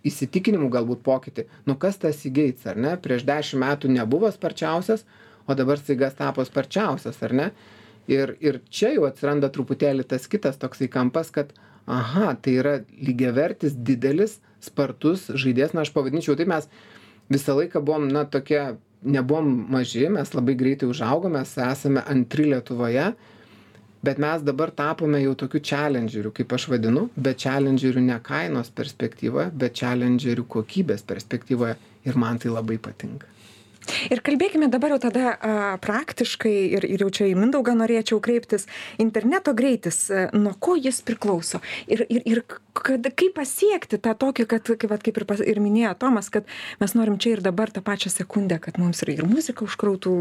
įsitikinimų 0.07 0.69
galbūt 0.71 1.03
pokytį. 1.03 1.49
Nu 1.67 1.75
kas 1.75 1.99
tas 1.99 2.21
įgeits 2.29 2.69
ar 2.71 2.79
ne? 2.79 2.95
Prieš 3.03 3.27
dešim 3.27 3.65
metų 3.65 3.91
nebuvo 3.91 4.31
sparčiausias 4.31 5.03
o 5.47 5.55
dabar 5.59 5.79
staiga 5.83 6.13
tapo 6.15 6.45
sparčiausias 6.47 7.19
ar 7.27 7.35
ne? 7.35 7.51
Ir 8.07 8.37
ir 8.39 8.61
čia 8.71 8.93
jau 8.95 9.09
atsiranda 9.09 9.51
truputėlį 9.51 10.07
tas 10.07 10.31
kitas 10.31 10.61
toksai 10.63 10.87
kampas 10.87 11.33
kad 11.35 11.51
aha 11.87 12.37
tai 12.43 12.59
yra 12.61 12.77
lygiavertis 12.95 13.75
didelis 13.75 14.39
spartus 14.63 15.27
žaidėjas. 15.35 15.75
Na 15.75 15.83
aš 15.83 15.91
pavadinčiau 15.95 16.39
taip 16.39 16.51
mes 16.55 16.71
visą 17.31 17.59
laiką 17.59 17.83
buvom 17.83 18.07
na 18.07 18.23
tokie 18.31 18.77
nebuvom 19.03 19.67
maži 19.71 20.09
mes 20.09 20.33
labai 20.35 20.55
greitai 20.55 20.89
užaugom 20.89 21.33
mes 21.37 21.57
esame 21.69 22.03
antri 22.15 22.45
lietuvoje 22.51 23.11
bet 24.03 24.19
mes 24.23 24.43
dabar 24.43 24.71
tapome 24.71 25.21
jau 25.23 25.35
tokiu 25.45 25.61
čelendžeriu 25.71 26.33
kaip 26.39 26.53
aš 26.59 26.69
vadinu 26.73 27.09
bet 27.17 27.39
čelendžeriu 27.45 28.03
ne 28.09 28.19
kainos 28.31 28.71
perspektyvoje 28.81 29.51
bet 29.65 29.75
čelendžeriu 29.83 30.45
kokybės 30.57 31.05
perspektyvoje 31.13 31.77
ir 32.05 32.17
man 32.25 32.39
tai 32.39 32.55
labai 32.59 32.79
patinka 32.89 33.36
ir 34.11 34.23
kalbėkime 34.27 34.69
dabar 34.73 34.95
jau 34.95 35.01
tada 35.07 35.35
a, 35.35 35.55
praktiškai 35.83 36.55
ir, 36.79 36.87
ir 36.87 37.05
jau 37.07 37.11
čia 37.11 37.31
į 37.31 37.37
Mindaugą 37.39 37.77
norėčiau 37.79 38.21
kreiptis. 38.25 38.67
Interneto 39.03 39.55
greitis, 39.57 40.07
a, 40.11 40.29
nuo 40.37 40.55
ko 40.61 40.77
jis 40.79 41.03
priklauso? 41.07 41.63
Ir, 41.91 42.05
ir, 42.09 42.23
ir 42.27 42.43
kad, 42.47 43.07
kaip 43.17 43.37
pasiekti 43.37 43.99
tą 44.03 44.15
tokį, 44.19 44.47
kad, 44.51 44.67
kaip, 44.67 44.89
vat, 44.91 45.05
kaip 45.05 45.21
ir, 45.21 45.27
pas, 45.29 45.41
ir 45.41 45.61
minėjo 45.63 45.95
Tomas, 46.01 46.31
kad 46.33 46.49
mes 46.81 46.97
norim 46.99 47.19
čia 47.23 47.37
ir 47.37 47.45
dabar 47.45 47.73
tą 47.75 47.83
pačią 47.85 48.13
sekundę, 48.13 48.59
kad 48.63 48.81
mums 48.81 49.03
ir, 49.05 49.15
ir 49.17 49.29
muzika 49.29 49.65
užkrautų 49.67 50.15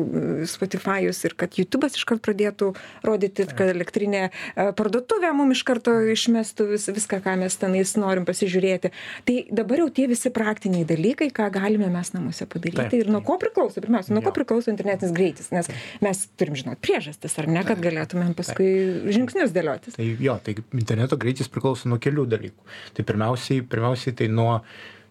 Spotify'us 0.49 1.23
ir 1.27 1.35
kad 1.39 1.57
YouTube'as 1.59 1.97
iškart 1.99 2.23
pradėtų 2.25 2.73
rodyti, 3.05 3.47
kad 3.51 3.71
elektrinė 3.73 4.27
a, 4.29 4.69
parduotuvė 4.77 5.33
mums 5.35 5.59
iš 5.59 5.65
karto 5.67 5.95
išmestų 6.13 6.69
vis, 6.73 6.87
viską, 6.91 7.21
ką 7.25 7.37
mes 7.43 7.59
tenais 7.59 7.95
norim 7.99 8.27
pasižiūrėti. 8.27 8.91
Tai 9.27 9.37
dabar 9.55 9.85
jau 9.85 9.89
tie 9.95 10.07
visi 10.11 10.31
praktiniai 10.33 10.87
dalykai, 10.87 11.29
ką 11.35 11.49
galime 11.53 11.89
mes 11.91 12.11
namuose 12.15 12.47
padaryti 12.49 12.83
taip, 12.83 12.97
ir 12.99 13.11
nuo 13.11 13.21
ko 13.25 13.37
priklauso 13.41 13.54
priklauso. 13.55 13.81
Pirmiausia 13.81 14.15
nuo 14.15 14.23
ko 14.25 14.33
priklauso 14.35 14.71
internetinis 14.71 15.13
greitis? 15.15 15.51
Nes 15.55 15.69
mes 16.03 16.23
turim 16.39 16.57
žinot 16.59 16.81
priežastis 16.83 17.37
ar 17.39 17.47
ne 17.47 17.63
kad 17.67 17.79
galėtumėm 17.79 18.35
paskui 18.35 18.67
žingsnius 19.15 19.55
dėliotis. 19.55 19.95
Tai 19.95 20.07
jo 20.27 20.35
tai 20.43 20.57
interneto 20.75 21.17
greitis 21.21 21.51
priklauso 21.51 21.89
nuo 21.89 21.99
kelių 22.01 22.27
dalykų. 22.35 22.67
Tai 22.97 23.07
pirmiausiai 23.07 23.63
pirmiausiai 23.63 24.15
tai 24.19 24.27
nuo 24.31 24.59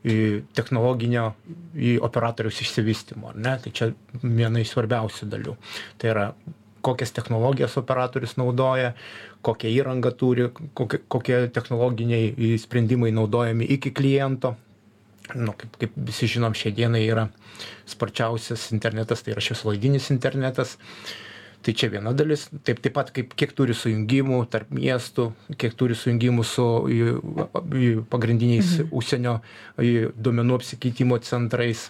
technologinio 0.05 1.31
į 1.73 1.97
operatoriaus 2.05 2.61
išsivystymo 2.61 3.33
ar 3.33 3.41
ne? 3.41 3.55
Tai 3.65 3.73
čia 3.73 3.89
viena 4.21 4.61
iš 4.61 4.75
svarbiausių 4.75 5.31
dalių. 5.33 5.57
Tai 5.97 6.11
yra 6.13 6.27
kokias 6.85 7.15
technologijas 7.17 7.79
operatorius 7.81 8.37
naudoja 8.37 8.93
kokią 9.45 9.73
įrangą 9.73 10.13
turi 10.21 10.51
kokie 10.77 11.01
kokie 11.09 11.39
technologiniai 11.49 12.59
sprendimai 12.61 13.13
naudojami 13.17 13.65
iki 13.79 13.95
kliento 13.97 14.55
nu 15.33 15.55
kaip 15.57 15.77
kaip 15.81 15.95
visi 15.97 16.29
žinom 16.29 16.55
šiai 16.57 16.75
dienai 16.77 17.05
yra 17.09 17.29
sparčiausias 17.89 18.71
internetas 18.77 19.25
tai 19.25 19.35
yra 19.35 19.45
šviesolaidinis 19.45 20.11
internetas. 20.15 20.77
Tai 21.65 21.73
čia 21.73 21.89
viena 21.89 22.13
dalis. 22.13 22.51
Taip 22.61 22.83
taip 22.85 22.93
pat 22.93 23.09
kaip 23.17 23.33
kiek 23.41 23.55
turi 23.57 23.73
sujungimų 23.73 24.43
tarp 24.53 24.73
miestų 24.75 25.31
kiek 25.57 25.77
turi 25.81 25.97
sujungimų 25.97 26.45
su 26.45 26.67
pagrindiniais 28.13 28.75
mhm. 28.83 28.91
užsienio 28.93 29.39
duomenų 29.79 30.61
apsikeitimo 30.61 31.19
centrais. 31.25 31.89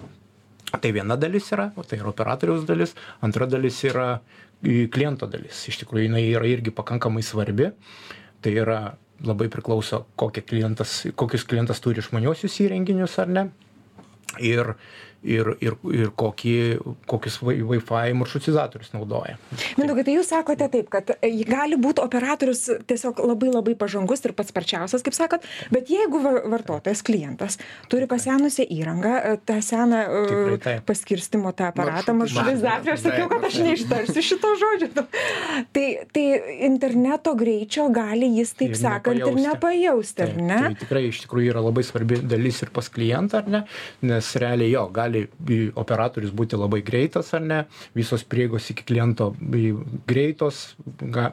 Tai 0.75 0.91
viena 0.95 1.19
dalis 1.19 1.51
yra 1.55 1.73
tai 1.75 1.99
yra 1.99 2.13
operatoriaus 2.13 2.67
dalis. 2.69 2.95
Antra 3.23 3.51
dalis 3.51 3.83
yra 3.87 4.21
kliento 4.63 5.27
dalis. 5.31 5.67
Iš 5.69 5.83
tikrųjų 5.83 6.07
jinai 6.07 6.29
yra 6.31 6.47
irgi 6.55 6.71
pakankamai 6.75 7.27
svarbi. 7.27 7.73
Tai 8.45 8.55
yra 8.55 8.79
labai 9.27 9.49
priklauso 9.53 10.05
kokią 10.21 10.45
klientas 10.49 10.97
kokius 11.17 11.47
klientas 11.49 11.81
turi 11.85 12.03
išmaniuosius 12.03 12.61
įrenginius 12.65 13.19
ar 13.23 13.33
ne? 13.33 13.47
Ir 14.43 14.75
ir 15.25 15.55
ir 15.65 15.77
ir 15.93 16.11
kokį 16.17 16.55
kokius 17.11 17.41
wifi 17.43 18.15
maršrutizatorius 18.19 18.93
naudoja. 18.95 19.37
Mindaugai 19.81 20.05
tai 20.07 20.17
jūs 20.19 20.31
sakote 20.33 20.69
taip 20.73 20.91
kad 20.93 21.15
e, 21.17 21.31
gali 21.49 21.79
būt 21.81 22.03
operatorius 22.03 22.67
tiesiog 22.89 23.23
labai 23.25 23.53
labai 23.55 23.75
pažangus 23.79 24.25
ir 24.25 24.35
pats 24.37 24.53
sparčiausias 24.53 25.05
kaip 25.05 25.17
sakot 25.17 25.45
bet 25.75 25.91
jeigu 25.93 26.21
va 26.25 26.35
vartotojas 26.55 27.03
klientas 27.07 27.59
turi 27.93 28.09
pasenusią 28.11 28.67
įrangą 28.77 29.15
e, 29.17 29.35
tą 29.49 29.61
seną 29.65 30.03
e, 30.61 30.77
paskirstymo 30.87 31.55
tą 31.57 31.71
aparatą 31.73 32.17
maršrutizatorių 32.21 32.95
aš 32.95 33.05
sakiau 33.07 33.31
kad 33.33 33.49
aš 33.49 33.61
neištarsiu 33.65 34.25
šito 34.31 34.53
žodžio. 34.61 34.91
Tai 35.75 35.87
tai 36.15 36.25
interneto 36.67 37.35
greičio 37.39 37.89
gali 37.95 38.31
jis 38.39 38.55
taip 38.59 38.77
sakant 38.79 39.23
ir 39.23 39.39
nepajausti. 39.39 40.27
ar 40.27 40.37
ne? 40.37 40.61
tai 40.69 40.83
tikrai 40.85 41.05
iš 41.09 41.23
tikrųjų 41.25 41.53
yra 41.55 41.63
labai 41.65 41.85
svarbi 41.87 42.21
dalis 42.23 42.61
ir 42.65 42.73
pas 42.75 42.89
klientą 42.93 43.43
ar 43.43 43.51
ne? 43.51 43.63
Nes 44.05 44.31
realiai 44.41 44.73
jo 44.73 44.87
gali 44.95 45.14
gali 45.15 45.71
operatorius 45.75 46.33
būti 46.35 46.59
labai 46.59 46.83
greitas 46.83 47.33
ar 47.35 47.43
ne? 47.45 47.61
Visos 47.95 48.25
prieigos 48.25 48.71
iki 48.71 48.85
kliento 48.87 49.33
greitos 50.09 50.75
ga 51.01 51.33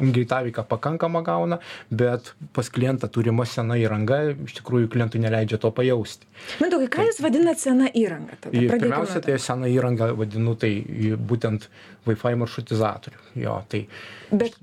greitaveika 0.00 0.64
pakankama 0.64 1.22
gauna 1.22 1.58
bet 1.90 2.32
pas 2.56 2.68
klientą 2.72 3.10
turima 3.12 3.44
sena 3.44 3.76
įranga 3.76 4.22
iš 4.46 4.56
tikrųjų 4.60 4.88
klientui 4.92 5.20
neleidžia 5.20 5.60
to 5.60 5.70
pajausti. 5.74 6.26
Mindaugai 6.62 6.88
ką 6.92 7.06
jūs 7.10 7.20
vadinat 7.24 7.60
sena 7.60 7.90
įranga? 7.92 8.38
Pirmiausia 8.48 9.20
tai 9.24 9.36
aš 9.36 9.50
seną 9.50 9.68
įrangą 9.72 10.12
vadinu 10.16 10.56
tai 10.56 10.72
būtent 11.16 11.68
wifi 12.08 12.34
maršrutizatorių 12.40 13.44
jo 13.44 13.60
tai 13.68 13.86
bet 14.32 14.56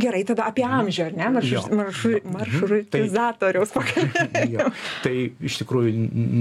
gerai 0.00 0.22
tada 0.26 0.46
apie 0.48 0.64
amžių 0.64 1.04
ar 1.04 1.16
ne? 1.16 1.28
Maršru 1.36 1.76
maršru 1.76 2.12
mhm. 2.16 2.36
maršrutizatoriaus 2.36 3.72
pakalbėkim 3.74 4.72
tai 5.04 5.14
iš 5.44 5.58
tikrųjų 5.62 5.92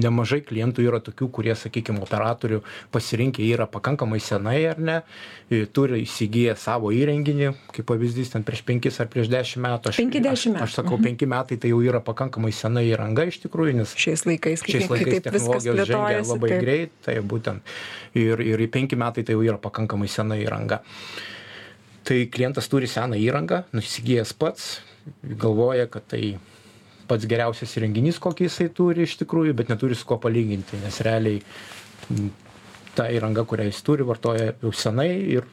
nemažai 0.03 0.39
klientų 0.47 0.85
yra 0.87 1.01
tokių 1.03 1.29
kurie 1.35 1.55
sakykim 1.59 1.99
operatorių 2.03 2.61
pasirinkę 2.93 3.43
yra 3.47 3.67
pakankamai 3.71 4.21
senai 4.23 4.61
ar 4.71 4.79
ne? 4.79 4.97
Turi 5.75 6.01
įsigiję 6.03 6.55
savo 6.59 6.91
įrenginį 6.95 7.53
kaip 7.75 7.87
pavyzdys 7.91 8.33
ten 8.33 8.47
prieš 8.47 8.63
penkis 8.67 8.99
ar 9.03 9.11
prieš 9.11 9.29
dešim 9.31 9.63
metų. 9.67 9.91
Aš 9.91 10.01
penki 10.01 10.23
aš 10.23 10.79
sakau 10.79 10.99
penki 11.03 11.29
metai 11.29 11.59
tai 11.59 11.71
jau 11.71 11.79
yra 11.83 12.01
pakankamai 12.03 12.53
sena 12.55 12.83
įranga 12.83 13.27
iš 13.29 13.41
tikrųjų 13.45 13.77
nes 13.81 13.95
šiais 13.99 14.25
laikais 14.27 14.63
šiais 14.67 14.91
laikais 14.91 15.23
technologijos 15.27 15.87
žengia 15.87 16.23
labai 16.31 16.51
greit 16.63 16.99
tai 17.05 17.19
būtent. 17.23 17.75
Ir 18.17 18.43
ir 18.43 18.67
penki 18.71 18.99
metai 18.99 19.23
tai 19.27 19.35
jau 19.35 19.43
yra 19.45 19.59
pakankamai 19.61 20.09
sena 20.11 20.39
įranga 20.39 20.81
tai 22.07 22.25
klientas 22.31 22.69
turi 22.71 22.87
seną 22.87 23.19
įrangą 23.19 23.63
nu 23.75 23.83
įsigijęs 23.83 24.33
pats 24.39 24.77
galvoja 25.23 25.87
kad 25.91 26.07
tai 26.13 26.37
pats 27.07 27.27
geriausias 27.29 27.75
įrenginys 27.79 28.19
kokį 28.23 28.47
jisai 28.47 28.67
turi 28.79 29.07
iš 29.07 29.17
tikrųjų 29.21 29.55
bet 29.57 29.71
neturi 29.71 29.95
su 29.95 30.07
kuo 30.07 30.19
palyginti 30.23 30.79
nes 30.83 30.99
realiai 31.07 31.41
ta 32.97 33.07
įranga 33.13 33.45
kurią 33.47 33.67
jis 33.69 33.83
turi 33.85 34.07
vartoja 34.07 34.53
jau 34.61 34.73
senai 34.75 35.09
ir 35.37 35.47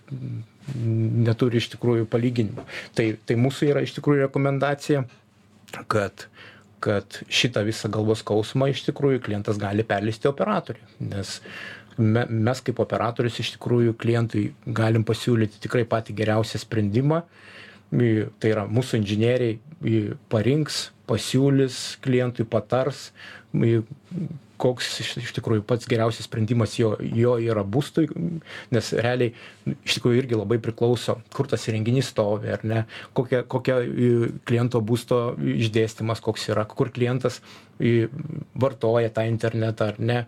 neturi 0.74 1.60
iš 1.60 1.72
tikrųjų 1.74 2.08
palyginimo 2.10 2.64
tai 2.96 3.12
tai 3.26 3.38
mūsų 3.40 3.70
yra 3.72 3.84
iš 3.84 3.96
tikrųjų 3.98 4.26
rekomendacija 4.26 5.04
kad 5.90 6.28
kad 6.84 7.18
šitą 7.32 7.62
visą 7.64 7.88
galvos 7.92 8.20
skausmą 8.20 8.68
iš 8.72 8.84
tikrųjų 8.90 9.22
klientas 9.24 9.60
gali 9.60 9.86
perleisti 9.88 10.28
operatoriui 10.30 11.08
nes 11.12 11.38
me 11.98 12.24
mes 12.28 12.62
kaip 12.64 12.80
operatorius 12.82 13.40
iš 13.42 13.54
tikrųjų 13.56 13.96
klientui 14.00 14.46
galim 14.66 15.04
pasiūlyti 15.06 15.62
tikrai 15.64 15.84
patį 15.88 16.16
geriausią 16.22 16.62
sprendimą. 16.62 17.22
Tai 17.94 18.50
yra 18.50 18.64
mūsų 18.66 18.98
inžinieriai 19.02 19.58
parinks 20.32 20.88
pasiūlys 21.06 21.98
klientui 22.02 22.46
patars 22.48 23.10
koks 24.60 25.00
iš 25.02 25.32
tikrųjų 25.34 25.64
pats 25.66 25.88
geriausias 25.90 26.28
sprendimas 26.28 26.76
jo 26.78 26.94
jo 27.02 27.34
yra 27.42 27.64
būstui 27.66 28.06
nes 28.74 28.90
realiai 28.94 29.32
iš 29.74 29.98
tikrųjų 29.98 30.22
irgi 30.22 30.38
labai 30.38 30.60
priklauso 30.62 31.18
kur 31.34 31.48
tas 31.50 31.66
įrenginys 31.68 32.12
stovi 32.14 32.52
ar 32.54 32.64
ne 32.64 32.84
kokia 33.18 33.42
kokia 33.42 33.80
kliento 34.48 34.80
būsto 34.80 35.20
išdėstymas 35.56 36.22
koks 36.24 36.48
yra 36.54 36.66
kur 36.70 36.92
klientas 36.94 37.40
vartoja 38.60 39.10
tą 39.10 39.26
internetą 39.28 39.92
ar 39.92 40.00
ne. 40.00 40.18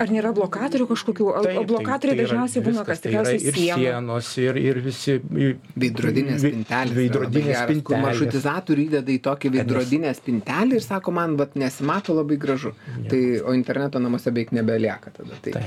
Ar 0.00 0.08
nėra 0.08 0.30
blokatorių 0.32 0.86
kažkokių? 0.92 1.24
O 1.26 1.40
tai 1.44 1.64
blokatoriai 1.68 2.22
dažniausiai 2.22 2.62
būna 2.64 2.84
kas 2.86 3.02
tikriausiai 3.04 3.40
ir 3.50 3.58
sienos 3.58 4.30
ir 4.40 4.60
ir 4.60 4.78
visi 4.84 5.18
veidrodinės 5.18 6.40
spintelės 6.44 6.96
veidrodinės 6.96 7.58
spintelės 7.64 7.88
kur 7.88 8.00
maršrutizatorių 8.06 8.86
įdeda 8.86 9.12
į 9.12 9.18
tokį 9.26 9.52
veidrodinę 9.58 10.14
spintelę 10.16 10.78
ir 10.78 10.86
sako 10.86 11.16
man 11.18 11.36
vat 11.40 11.58
nesimato 11.60 12.16
labai 12.16 12.38
gražu. 12.40 12.72
Tai 13.10 13.22
o 13.42 13.56
interneto 13.58 14.00
namuose 14.00 14.30
beveik 14.30 14.54
nebelieka 14.56 15.12
tada 15.18 15.40
tai 15.44 15.66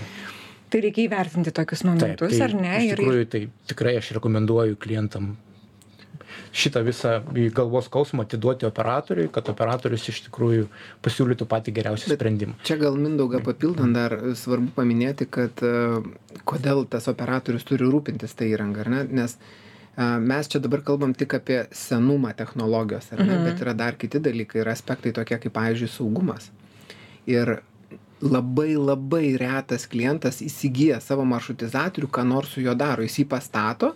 tai 0.75 0.82
reikia 0.84 1.05
įvertinti 1.05 1.53
tokius 1.55 1.86
momentus 1.88 2.34
tai 2.34 2.46
ar 2.48 2.55
ne 2.58 2.77
iš 2.88 2.96
tikrųjų 2.98 3.27
tai 3.32 3.41
tikrai 3.70 3.98
aš 4.00 4.15
rekomenduoju 4.17 4.79
klientam 4.82 5.36
šitą 6.56 6.84
visą 6.86 7.20
galvos 7.56 7.89
skausmą 7.89 8.24
atiduoti 8.24 8.68
operatoriui 8.68 9.27
kad 9.34 9.50
operatorius 9.51 10.08
iš 10.12 10.22
tikrųjų 10.27 10.70
pasiūlytų 11.06 11.48
patį 11.51 11.74
geriausią 11.80 12.15
sprendimą. 12.15 12.56
čia 12.63 12.77
gal 12.80 12.98
mindaugą 13.00 13.42
papildant 13.44 13.96
dar 13.98 14.15
svarbu 14.39 14.72
paminėti 14.77 15.27
kad 15.27 15.63
e, 15.65 15.75
kodėl 16.48 16.86
tas 16.89 17.10
operatorius 17.12 17.68
turi 17.68 17.88
rūpintis 17.89 18.36
ta 18.38 18.48
įranga 18.48 18.86
ar 18.86 18.92
ne? 18.94 19.04
Nes 19.22 19.38
e, 19.38 20.08
mes 20.32 20.51
čia 20.51 20.63
dabar 20.63 20.84
kalbam 20.88 21.13
tik 21.13 21.38
apie 21.39 21.62
senumą 21.75 22.34
technologijos 22.38 23.12
ar 23.12 23.24
ne? 23.25 23.34
Mhm. 23.36 23.46
bet 23.50 23.63
yra 23.65 23.75
dar 23.75 24.00
kiti 24.00 24.24
dalykai 24.24 24.63
ir 24.63 24.72
aspektai 24.72 25.13
tokie 25.15 25.39
kaip 25.39 25.56
pavyzdžiui 25.60 25.92
saugumas. 25.92 26.51
Ir 27.27 27.58
labai 28.24 28.74
labai 28.80 29.36
retas 29.38 29.89
klientas 29.92 30.39
įsigyja 30.46 31.01
savo 31.04 31.25
maršrutizatorių 31.27 32.08
ką 32.08 32.24
nors 32.24 32.56
su 32.56 32.63
juo 32.63 32.75
daro. 32.77 33.04
Jis 33.04 33.24
jį 33.24 33.30
pastato 33.36 33.96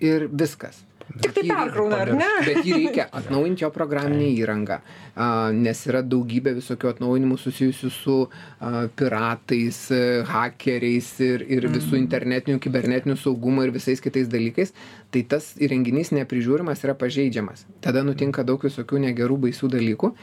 ir 0.00 0.26
viskas 0.32 0.89
Tik 1.10 1.32
tai 1.34 1.42
perkrauna, 1.48 2.00
ar 2.04 2.12
ne? 2.14 2.28
Bet 2.46 2.60
jį 2.62 2.76
reikia 2.76 3.06
atnaujinti 3.18 3.64
jo 3.64 3.70
programinę 3.74 4.28
įrangą, 4.30 4.78
nes 5.56 5.80
yra 5.90 6.04
daugybė 6.06 6.52
visokių 6.60 6.92
atnaujinimų 6.92 7.38
susijusių 7.40 7.90
su 7.94 8.18
piratais, 9.00 9.80
hakeriais 10.30 11.10
ir, 11.26 11.44
ir 11.50 11.66
visų 11.66 11.96
mm. 11.96 12.02
internetinių, 12.04 12.62
kibernetinių 12.62 13.18
saugumo 13.18 13.66
ir 13.66 13.74
visais 13.74 14.02
kitais 14.02 14.30
dalykais. 14.30 14.74
Tai 15.10 15.24
tas 15.26 15.50
įrenginys 15.58 16.12
neprižiūrimas 16.14 16.84
yra 16.86 16.94
pažeidžiamas. 16.94 17.66
Tada 17.82 18.04
nutinka 18.06 18.46
daug 18.46 18.62
visokių 18.62 19.02
negerų, 19.08 19.40
baisių 19.48 19.72
dalykų 19.74 20.14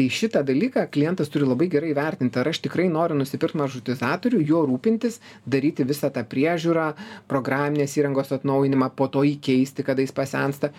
tai 0.00 0.08
šitą 0.08 0.40
dalyką 0.48 0.86
klientas 0.88 1.28
turi 1.28 1.44
labai 1.44 1.66
gerai 1.68 1.90
įvertinti 1.92 2.38
ar 2.40 2.48
aš 2.48 2.62
tikrai 2.64 2.86
noriu 2.88 3.18
nusipirkt 3.18 3.58
maršrutizatorių 3.60 4.38
juo 4.48 4.62
rūpintis 4.64 5.18
daryti 5.44 5.84
visą 5.84 6.08
tą 6.14 6.22
priežiūrą 6.24 6.86
programinės 7.28 7.98
įrangos 8.00 8.32
atnaujinimą 8.32 8.88
po 8.96 9.10
to 9.12 9.26
jį 9.28 9.34
keisti 9.44 9.84
kada 9.84 10.00
jis 10.00 10.14
pasensta 10.16 10.70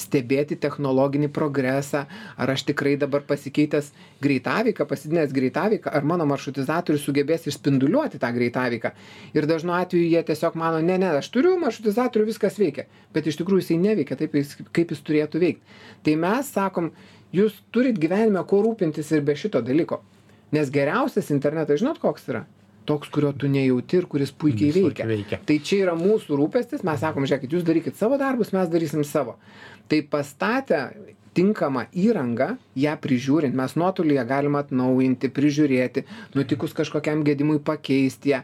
stebėti 0.00 0.56
technologinį 0.64 1.28
progresą 1.28 2.06
ar 2.40 2.54
aš 2.54 2.64
tikrai 2.70 2.94
dabar 3.02 3.26
pasikeitęs 3.28 3.92
greitaveiką 4.24 4.88
pasididinęs 4.88 5.36
greitaveiką 5.36 5.92
ar 5.92 6.08
mano 6.14 6.24
maršrutizatorius 6.32 7.04
sugebės 7.04 7.44
išspinduliuoti 7.52 8.22
tą 8.22 8.32
greitaveiką. 8.32 8.94
Ir 9.36 9.48
dažnu 9.50 9.76
atveju 9.76 10.08
jie 10.08 10.24
tiesiog 10.32 10.56
mano 10.56 10.80
ne 10.80 10.96
ne 11.04 11.12
aš 11.20 11.28
turiu 11.36 11.58
maršrutizatorių 11.60 12.32
viskas 12.32 12.56
veikia. 12.60 12.88
Bet 13.12 13.28
iš 13.28 13.42
tikrųjų 13.42 13.66
jisai 13.66 13.80
neveikia 13.84 14.16
taip 14.16 14.40
jis 14.40 14.56
kaip 14.72 14.92
jis 14.96 15.04
turėtų 15.04 15.44
veikt. 15.44 15.80
Tai 16.04 16.16
mes 16.24 16.52
sakom 16.56 16.94
jūs 17.36 17.58
turit 17.74 17.98
gyvenime 18.00 18.42
kuo 18.48 18.62
rūpintis 18.66 19.12
ir 19.14 19.22
be 19.26 19.36
šito 19.38 19.62
dalyko. 19.64 20.00
Nes 20.54 20.70
geriausias 20.74 21.30
internetas, 21.30 21.78
žinot, 21.82 22.00
koks 22.02 22.26
yra? 22.30 22.44
Toks, 22.88 23.10
kurio 23.12 23.30
tu 23.36 23.46
nejauti 23.50 24.00
ir 24.00 24.06
kuris 24.10 24.32
puikiai 24.34 24.72
veikia. 24.74 25.06
veikia. 25.06 25.38
Tai 25.46 25.56
čia 25.62 25.84
yra 25.84 25.94
mūsų 25.98 26.38
rūpestis, 26.40 26.82
mes 26.86 26.98
sakom, 27.02 27.26
žiūrėkit, 27.28 27.52
jūs 27.54 27.66
darykit 27.66 27.98
savo 28.00 28.18
darbus, 28.18 28.50
mes 28.56 28.70
darysim 28.72 29.04
savo. 29.06 29.36
Tai 29.90 30.00
pastatę 30.10 30.80
tinkamą 31.36 31.86
įrangą, 31.94 32.56
ją 32.82 32.96
prižiūrint, 32.98 33.54
mes 33.54 33.76
nuotolyje 33.78 34.24
galime 34.26 34.58
atnaujinti, 34.64 35.30
prižiūrėti, 35.30 36.02
nutikus 36.34 36.74
kažkokiam 36.74 37.22
gedimui 37.26 37.60
pakeisti 37.62 38.34
ją 38.34 38.42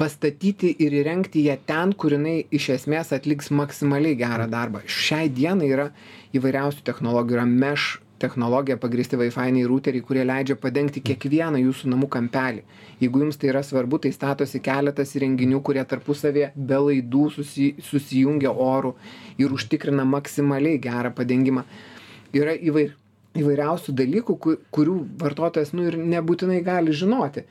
pastatyti 0.00 0.70
ir 0.80 0.94
įrengti 1.02 1.42
ją 1.44 1.58
ten, 1.68 1.92
kur 1.92 2.14
jinai 2.16 2.38
iš 2.56 2.70
esmės 2.78 3.10
atliks 3.12 3.50
maksimaliai 3.52 4.16
gerą 4.16 4.46
darbą. 4.48 4.80
Šiai 4.88 5.28
dienai 5.28 5.68
yra 5.68 5.90
įvairiausių 6.36 6.86
technologijų, 6.86 7.36
yra 7.36 7.44
mesh 7.48 7.98
technologija 8.20 8.76
pagristi 8.80 9.18
Wi-Fi 9.20 9.64
routeriai, 9.68 10.04
kurie 10.04 10.24
leidžia 10.24 10.56
padengti 10.60 11.02
kiekvieną 11.04 11.60
jūsų 11.60 11.92
namų 11.92 12.08
kampelį. 12.16 12.64
Jeigu 13.00 13.22
jums 13.24 13.40
tai 13.40 13.52
yra 13.52 13.62
svarbu, 13.64 14.00
tai 14.00 14.12
statosi 14.16 14.60
keletas 14.64 15.14
įrenginių, 15.16 15.60
kurie 15.64 15.84
tarpusavėje 15.92 16.50
be 16.56 16.80
laidų 16.86 17.26
susi, 17.36 17.70
susijungia 17.84 18.52
orų 18.52 18.94
ir 19.40 19.52
užtikrina 19.56 20.04
maksimaliai 20.08 20.80
gerą 20.80 21.12
padengimą. 21.16 21.64
Yra 22.36 22.56
įvair, 22.56 22.92
įvairiausių 23.40 23.96
dalykų, 24.00 24.36
kurių 24.72 25.00
vartotojas 25.20 25.72
nu, 25.76 25.88
ir 25.88 25.96
nebūtinai 26.00 26.60
gali 26.64 26.96
žinoti 26.96 27.44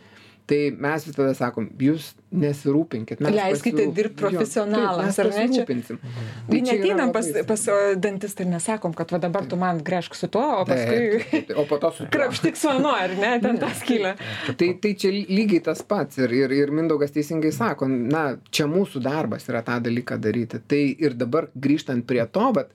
tai 0.50 0.60
mes 0.74 1.06
visada 1.08 1.34
sakom 1.38 1.70
jūs 1.82 2.12
nesirūpinkit 2.30 3.22
mes 3.26 3.36
leiskite 3.36 3.86
dirbt 3.96 4.18
profesionalams 4.20 5.20
ar 5.22 5.32
ne 5.34 5.46
čia 5.54 5.66
tai 5.68 6.62
neateinam 6.66 7.14
pas 7.16 7.30
pas 7.50 7.66
dantistą 8.02 8.46
ir 8.46 8.52
nesakom 8.54 8.96
kad 8.98 9.14
va 9.14 9.22
dabar 9.22 9.48
tu 9.50 9.60
man 9.62 9.82
gręžk 9.86 10.18
su 10.18 10.30
tuo 10.34 10.46
o 10.60 10.66
paskui 10.70 11.54
o 11.56 11.66
po 11.70 11.80
to 11.82 11.92
su 11.98 12.08
krapštyk 12.16 12.58
su 12.58 12.72
anu 12.74 12.94
ar 12.94 13.16
ne 13.18 13.34
ten 13.44 13.62
tą 13.62 13.72
skylę. 13.82 14.16
tai 14.58 14.72
tai 14.82 14.94
čia 15.04 15.14
lygiai 15.14 15.64
tas 15.70 15.84
pats 15.84 16.22
ir 16.22 16.34
ir 16.34 16.56
ir 16.60 16.72
mindaugas 16.72 17.14
teisingai 17.16 17.52
sako 17.56 17.90
na 17.90 18.24
čia 18.52 18.70
mūsų 18.70 19.04
darbas 19.06 19.50
yra 19.50 19.62
tą 19.66 19.80
dalyką 19.84 20.18
daryti. 20.22 20.62
Tai 20.68 20.82
ir 21.06 21.18
dabar 21.18 21.50
grįžtant 21.56 22.06
prie 22.10 22.26
to 22.26 22.52
vat 22.56 22.74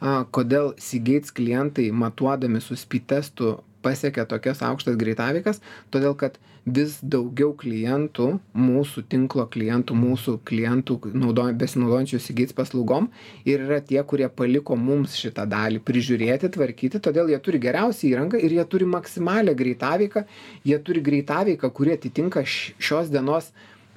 a 0.00 0.24
kodėl 0.28 0.74
seagates 0.76 1.32
klientai 1.32 1.88
matuodami 1.92 2.60
su 2.60 2.76
speed 2.76 3.06
testu 3.12 3.56
pasiekia 3.86 4.26
tokias 4.28 4.62
aukštas 4.66 4.98
greitaveikas 5.00 5.62
todėl 5.94 6.16
kad 6.18 6.38
vis 6.66 6.96
daugiau 7.14 7.52
klientų 7.54 8.26
mūsų 8.58 9.04
tinklo 9.12 9.44
klientų 9.54 9.94
mūsų 9.94 10.34
klientų 10.50 10.96
naudoja 11.14 11.54
besinaudojančių 11.60 12.18
seagates 12.24 12.56
paslaugom 12.58 13.06
ir 13.46 13.62
yra 13.68 13.78
tie 13.90 14.02
kurie 14.10 14.26
paliko 14.40 14.74
mums 14.76 15.14
šitą 15.20 15.46
dalį 15.50 15.82
prižiūrėti 15.86 16.50
tvarkyti 16.56 17.02
todėl 17.06 17.30
jie 17.30 17.38
turi 17.46 17.62
geriausią 17.62 18.10
įrangą 18.10 18.42
ir 18.42 18.56
jie 18.58 18.66
turi 18.72 18.90
maksimalią 18.96 19.54
greitaveiką 19.62 20.26
jie 20.66 20.80
turi 20.88 21.04
greitaveiką 21.06 21.70
kuri 21.70 21.94
atitinka 21.94 22.42
šios 22.46 23.14
dienos 23.14 23.52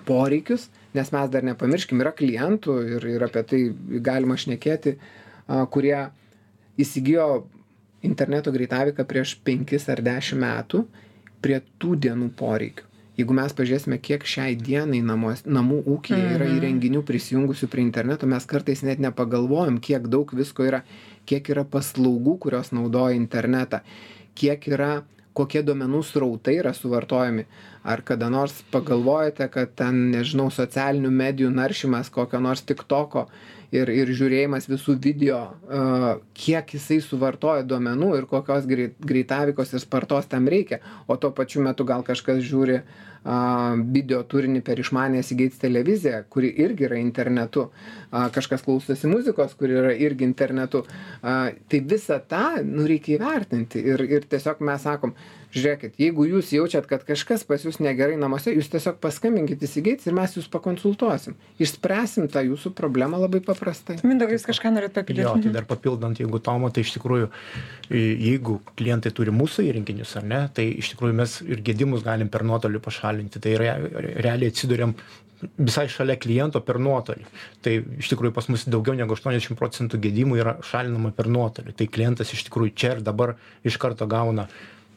poreikius 0.05 0.69
nes 0.93 1.11
mes 1.13 1.33
dar 1.33 1.45
nepamirškim 1.49 2.05
yra 2.05 2.13
klientų 2.21 2.77
ir 2.97 3.09
ir 3.15 3.25
apie 3.25 3.45
tai 3.49 3.63
galima 4.05 4.37
šnekėti 4.37 4.99
kurie 5.73 5.97
įsigijo 6.79 7.29
interneto 8.05 8.51
greitaveiką 8.55 9.05
prieš 9.07 9.35
penkis 9.43 9.89
ar 9.91 10.01
dešim 10.05 10.43
metų 10.43 10.85
prie 11.43 11.59
tų 11.81 11.95
dienų 12.05 12.29
poreikių 12.39 12.87
jeigu 13.19 13.35
mes 13.35 13.53
pažiūrėsime 13.55 13.99
kiek 13.99 14.23
šiai 14.23 14.55
dienai 14.55 15.01
namuos 15.03 15.43
namų 15.45 15.81
ūkyje 15.95 16.19
yra 16.37 16.45
mhm. 16.47 16.57
įrenginių 16.59 17.03
prisijungusių 17.07 17.67
prie 17.71 17.83
interneto 17.83 18.29
mes 18.31 18.47
kartais 18.47 18.83
net 18.87 19.01
nepagalvojam 19.03 19.79
kiek 19.83 20.07
daug 20.11 20.31
visko 20.35 20.67
yra 20.67 20.83
kiek 21.29 21.51
yra 21.51 21.65
paslaugų 21.67 22.37
kurios 22.45 22.71
naudoja 22.75 23.17
internetą 23.19 23.81
kiek 24.39 24.69
yra 24.71 24.91
kokie 25.35 25.63
duomenų 25.63 26.01
srautai 26.07 26.57
yra 26.61 26.73
suvartojami 26.75 27.45
ar 27.83 28.01
kada 28.05 28.29
nors 28.29 28.63
pagalvojote 28.71 29.47
kad 29.53 29.75
ten 29.79 30.09
nežinau 30.13 30.49
socialinių 30.51 31.11
medijų 31.21 31.53
naršymas 31.55 32.11
kokio 32.13 32.41
nors 32.43 32.65
tiktoko 32.67 33.27
ir 33.71 33.89
ir 33.93 34.09
žiūrėjimas 34.17 34.67
visų 34.69 34.97
video 35.01 35.41
kiek 36.37 36.73
jisai 36.73 36.99
suvartoja 37.05 37.65
duomenų 37.67 38.15
ir 38.17 38.27
kokios 38.29 38.65
greit 38.69 38.97
greitaveikos 38.99 39.73
ir 39.73 39.83
spartos 39.83 40.29
tam 40.31 40.49
reikia? 40.49 40.81
O 41.07 41.17
tuo 41.17 41.31
pačiu 41.35 41.61
metu 41.65 41.85
gal 41.85 42.03
kažkas 42.03 42.41
žiūri 42.45 42.81
video 43.93 44.21
turinį 44.23 44.61
per 44.63 44.79
išmaniąją 44.79 45.23
Seagates 45.27 45.59
televiziją, 45.59 46.23
kuri 46.31 46.53
irgi 46.63 46.85
yra 46.87 46.97
internetu, 46.97 47.69
kažkas 48.11 48.63
klausosi 48.63 49.07
muzikos, 49.11 49.53
kuri 49.59 49.75
yra 49.75 49.91
irgi 49.91 50.23
internetu. 50.23 50.85
Tai 51.21 51.81
visą 51.93 52.21
tą 52.27 52.63
nu, 52.63 52.87
reikia 52.87 53.17
įvertinti. 53.17 53.83
Ir, 53.83 54.05
ir 54.07 54.25
tiesiog 54.29 54.63
mes 54.63 54.81
sakom, 54.87 55.13
žiūrėkit 55.55 55.99
jeigu 56.01 56.25
jūs 56.29 56.51
jaučiat 56.53 56.87
kad 56.89 57.03
kažkas 57.07 57.45
pas 57.47 57.63
jus 57.65 57.79
negerai 57.81 58.17
namuose 58.21 58.53
jūs 58.53 58.69
tiesiog 58.73 58.99
paskambinkit 59.03 59.63
į 59.65 59.69
Seagates 59.71 60.09
ir 60.09 60.17
mes 60.17 60.35
jus 60.37 60.49
pakonsultuosim 60.51 61.37
išspręsim 61.61 62.27
tą 62.33 62.43
jūsų 62.45 62.73
problemą 62.77 63.21
labai 63.23 63.41
paprastai 63.45 63.99
mindaugai 64.03 64.37
jūs 64.37 64.47
kažką 64.49 64.73
norėjot 64.75 64.97
papildyt 64.99 65.25
jo 65.25 65.35
tai 65.45 65.53
dar 65.59 65.69
papildant 65.69 66.21
jeigu 66.21 66.41
tomo 66.43 66.69
tai 66.73 66.85
iš 66.85 66.93
tikrųjų 66.97 67.31
jeigu 67.93 68.59
klientai 68.79 69.13
turi 69.15 69.33
mūsų 69.35 69.65
įrenginius 69.71 70.17
ar 70.19 70.27
ne 70.29 70.43
tai 70.53 70.69
iš 70.83 70.93
tikrųjų 70.93 71.17
mes 71.21 71.39
ir 71.47 71.65
gedimus 71.65 72.05
galim 72.05 72.29
per 72.29 72.45
nuotolį 72.45 72.83
pašalinti 72.85 73.41
tai 73.41 73.57
rea 73.59 73.75
realiai 74.19 74.53
atsiduriam 74.53 74.93
visai 75.57 75.87
šalia 75.91 76.17
kliento 76.19 76.61
per 76.65 76.79
nuotolį. 76.83 77.23
Tai 77.63 77.75
iš 78.01 78.09
tikrųjų 78.11 78.33
pas 78.35 78.49
mus 78.51 78.65
daugiau 78.67 78.97
negu 78.97 79.15
80 79.15 79.55
procentų 79.59 79.99
gedimų 80.03 80.39
yra 80.41 80.57
šalinama 80.65 81.13
per 81.15 81.29
nuotolį. 81.31 81.75
Tai 81.79 81.87
klientas 81.87 82.33
iš 82.35 82.43
tikrųjų 82.49 82.75
čia 82.75 82.91
ir 82.97 83.05
dabar 83.05 83.37
iš 83.63 83.79
karto 83.81 84.07
gauna 84.09 84.49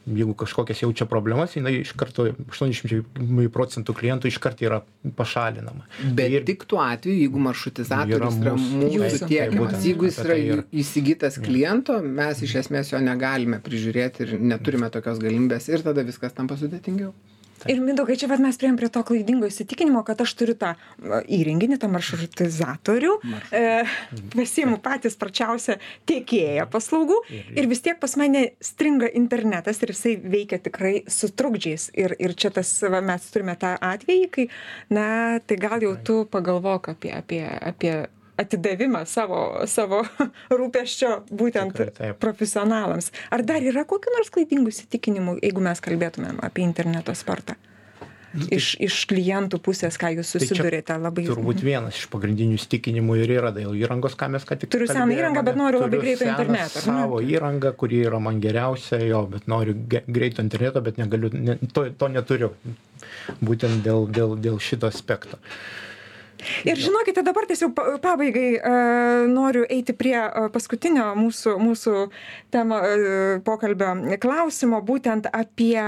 jeigu 0.07 0.35
kažkokias 0.35 0.83
jaučia 0.83 1.07
problemas 1.07 1.57
jinai 1.57 1.75
iš 1.81 1.93
karto 1.99 2.27
aštuoniasdešimčiai 2.31 3.51
procentų 3.55 3.95
klientų 3.99 4.31
iškart 4.33 4.63
yra 4.67 4.81
pašalinama. 5.19 5.87
Bet 6.17 6.35
ir 6.35 6.47
tik 6.49 6.65
tuo 6.71 6.81
atveju 6.83 7.21
jeigu 7.21 7.43
maršrutizatorius 7.47 8.39
yra 8.43 8.55
mūsų 8.59 9.29
tiekiamas. 9.31 9.85
jeigu 9.87 10.09
jis 10.09 10.23
yra 10.25 10.39
įsigytas 10.85 11.39
kliento 11.43 12.01
mes 12.03 12.43
iš 12.43 12.57
esmės 12.65 12.95
jo 12.95 13.03
negalime 13.03 13.63
prižiūrėti 13.63 14.27
ir 14.27 14.35
neturime 14.41 14.91
tokios 14.91 15.23
galimybės 15.23 15.71
ir 15.71 15.87
tada 15.87 16.07
viskas 16.07 16.35
tampa 16.35 16.59
sudėtingiau 16.59 17.15
ir 17.71 17.83
mindaugai 17.83 18.17
čia 18.21 18.29
vat 18.31 18.43
mes 18.43 18.59
priėjom 18.59 18.79
prie 18.81 18.91
to 18.93 19.03
klaidingo 19.07 19.49
įsitikinimo 19.51 20.03
kad 20.07 20.21
aš 20.25 20.35
turiu 20.39 20.57
tą 20.59 20.75
įrenginį 21.39 21.79
tą 21.83 21.91
maršrutizatorių 21.93 23.13
e, 23.53 23.63
pasiimu 24.35 24.79
patį 24.85 25.13
sparčiausią 25.15 25.79
tiekėją 26.11 26.69
paslaugų 26.73 27.19
ir 27.31 27.69
vis 27.71 27.85
tiek 27.85 28.01
pas 28.03 28.17
mane 28.21 28.45
stringa 28.63 29.11
internetas 29.19 29.83
ir 29.83 29.95
jisai 29.95 30.17
veikia 30.23 30.61
tikrai 30.63 30.95
su 31.11 31.31
trukdžiais. 31.33 31.91
Ir 31.99 32.17
ir 32.19 32.35
čia 32.39 32.53
tas 32.55 32.71
va 32.83 33.03
mes 33.05 33.29
turime 33.33 33.55
tą 33.61 33.75
atvejį 33.93 34.27
kai 34.33 34.49
na 34.93 35.07
tai 35.47 35.59
gal 35.61 35.83
jau 35.85 35.95
tu 36.07 36.19
pagalvok 36.33 36.93
apie 36.95 37.15
apie 37.17 37.45
apie 37.47 37.95
atidavimą 38.41 39.05
savo 39.07 39.43
savo 39.67 40.03
rūpesčio 40.59 41.19
būtent 41.31 41.83
profesionalams. 42.23 43.13
Ar 43.35 43.45
dar 43.47 43.65
yra 43.65 43.85
kokių 43.89 44.17
nors 44.17 44.33
klaidingų 44.33 44.73
įsitikinimų 44.73 45.39
jeigu 45.43 45.65
mes 45.65 45.85
kalbėtumėm 45.85 46.41
apie 46.47 46.65
interneto 46.67 47.15
spartą? 47.19 47.59
Nu, 48.33 48.47
tai 48.49 48.57
iš 48.57 48.67
iš 48.81 48.95
klientų 49.11 49.59
pusės 49.61 49.99
ką 50.01 50.09
jūs 50.15 50.31
tai 50.33 50.41
susiduriate 50.41 50.95
labai 50.97 51.27
turbūt 51.27 51.61
vienas 51.67 51.99
iš 52.01 52.07
pagrindinių 52.13 52.57
įsitikinimų 52.57 53.17
ir 53.21 53.33
yra 53.35 53.51
dėl 53.53 53.75
įrangos 53.77 54.17
ką 54.17 54.31
mes 54.33 54.47
ką 54.49 54.57
tik 54.63 54.73
turiu 54.73 54.89
seną 54.89 55.13
įrangą 55.13 55.43
bet 55.45 55.59
noriu 55.61 55.83
labai 55.83 56.01
greito 56.01 56.25
interneto 56.25 56.81
savo 56.81 57.21
įrangą 57.21 57.75
kuri 57.77 58.01
yra 58.07 58.23
man 58.25 58.41
geriausia 58.41 59.03
jo 59.05 59.27
bet 59.35 59.45
noriu 59.53 59.77
greito 59.85 60.41
interneto 60.41 60.81
bet 60.81 60.97
negaliu 61.03 61.29
ne 61.35 61.59
to 61.77 61.85
to 61.93 62.09
neturiu 62.15 62.55
būtent 63.45 63.85
dėl 63.85 64.09
dėl 64.09 64.39
dėl 64.41 64.57
šito 64.65 64.89
aspekto 64.89 65.37
Ir 66.67 66.79
žinokite, 66.79 67.23
dabar 67.25 67.47
tiesiog 67.49 67.75
pabaigai 68.03 68.49
uh, 68.59 69.29
noriu 69.31 69.65
eiti 69.71 69.95
prie 69.97 70.17
uh, 70.19 70.49
paskutinio 70.53 71.13
mūsų, 71.19 71.55
mūsų 71.63 71.95
temo 72.55 72.79
uh, 72.79 73.43
pokalbio 73.47 73.95
klausimo, 74.23 74.81
būtent 74.85 75.29
apie 75.33 75.79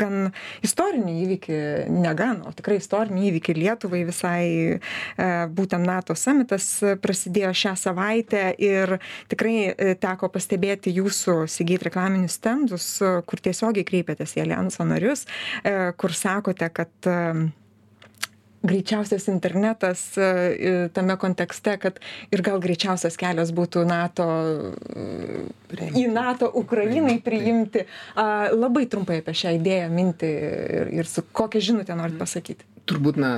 gan 0.00 0.30
istorinį 0.64 1.14
įvykį, 1.24 1.58
ne 1.92 2.12
gan, 2.16 2.42
o 2.46 2.52
tikrai 2.56 2.78
istorinį 2.80 3.26
įvykį 3.30 3.56
Lietuvai 3.60 4.00
visai, 4.08 4.42
būtent 5.54 5.86
NATO 5.86 6.14
samitas 6.18 6.66
prasidėjo 7.02 7.52
šią 7.62 7.74
savaitę 7.80 8.42
ir 8.62 8.96
tikrai 9.30 9.96
teko 10.00 10.30
pastebėti 10.32 10.94
jūsų 10.96 11.44
Sigit 11.50 11.84
reklaminius 11.86 12.38
stendus, 12.40 12.88
kur 13.00 13.42
tiesiogiai 13.42 13.86
kreipėtės 13.88 14.36
į 14.38 14.44
alijanso 14.46 14.86
narius, 14.88 15.26
kur 16.00 16.16
sakote, 16.16 16.70
kad 16.74 17.10
greičiausias 18.62 19.28
internetas 19.32 20.02
e, 20.18 20.88
tame 20.92 21.16
kontekste, 21.20 21.76
kad 21.80 22.00
ir 22.32 22.42
gal 22.44 22.60
greičiausias 22.60 23.16
kelias 23.20 23.54
būtų 23.56 23.86
NATO, 23.88 24.26
į 25.96 26.04
NATO 26.12 26.50
Ukrainai 26.60 27.18
priimti. 27.24 27.86
Labai 28.16 28.86
trumpai 28.90 29.20
apie 29.22 29.36
šią 29.42 29.56
idėją, 29.60 29.88
mintį 29.94 30.30
ir, 30.36 30.92
ir 31.00 31.08
su 31.08 31.24
kokią 31.24 31.64
žinutę 31.70 31.96
norit 31.98 32.20
pasakyti. 32.20 32.68
Turbūt, 32.90 33.20
na, 33.20 33.32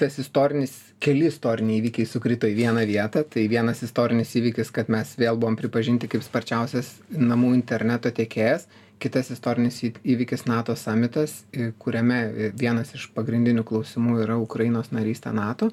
tas 0.00 0.16
istorinis, 0.18 0.72
keli 1.02 1.28
istoriniai 1.28 1.82
įvykiai 1.82 2.08
sukrito 2.08 2.48
į 2.50 2.56
vieną 2.58 2.86
vietą. 2.88 3.24
Tai 3.28 3.44
vienas 3.50 3.82
istorinis 3.86 4.32
įvykis, 4.38 4.72
kad 4.74 4.90
mes 4.92 5.12
vėl 5.20 5.38
buvom 5.40 5.58
pripažinti 5.60 6.10
kaip 6.10 6.24
sparčiausias 6.24 6.96
namų 7.12 7.52
interneto 7.58 8.12
tiekėjas 8.14 8.66
kitas 9.02 9.30
istorinis 9.34 9.80
įvykis 9.84 10.46
nato 10.48 10.76
samitas 10.78 11.42
kuriame 11.82 12.50
vienas 12.58 12.94
iš 12.96 13.08
pagrindinių 13.16 13.64
klausimų 13.66 14.20
yra 14.24 14.38
ukrainos 14.40 14.92
narystė 14.94 15.34
nato. 15.36 15.70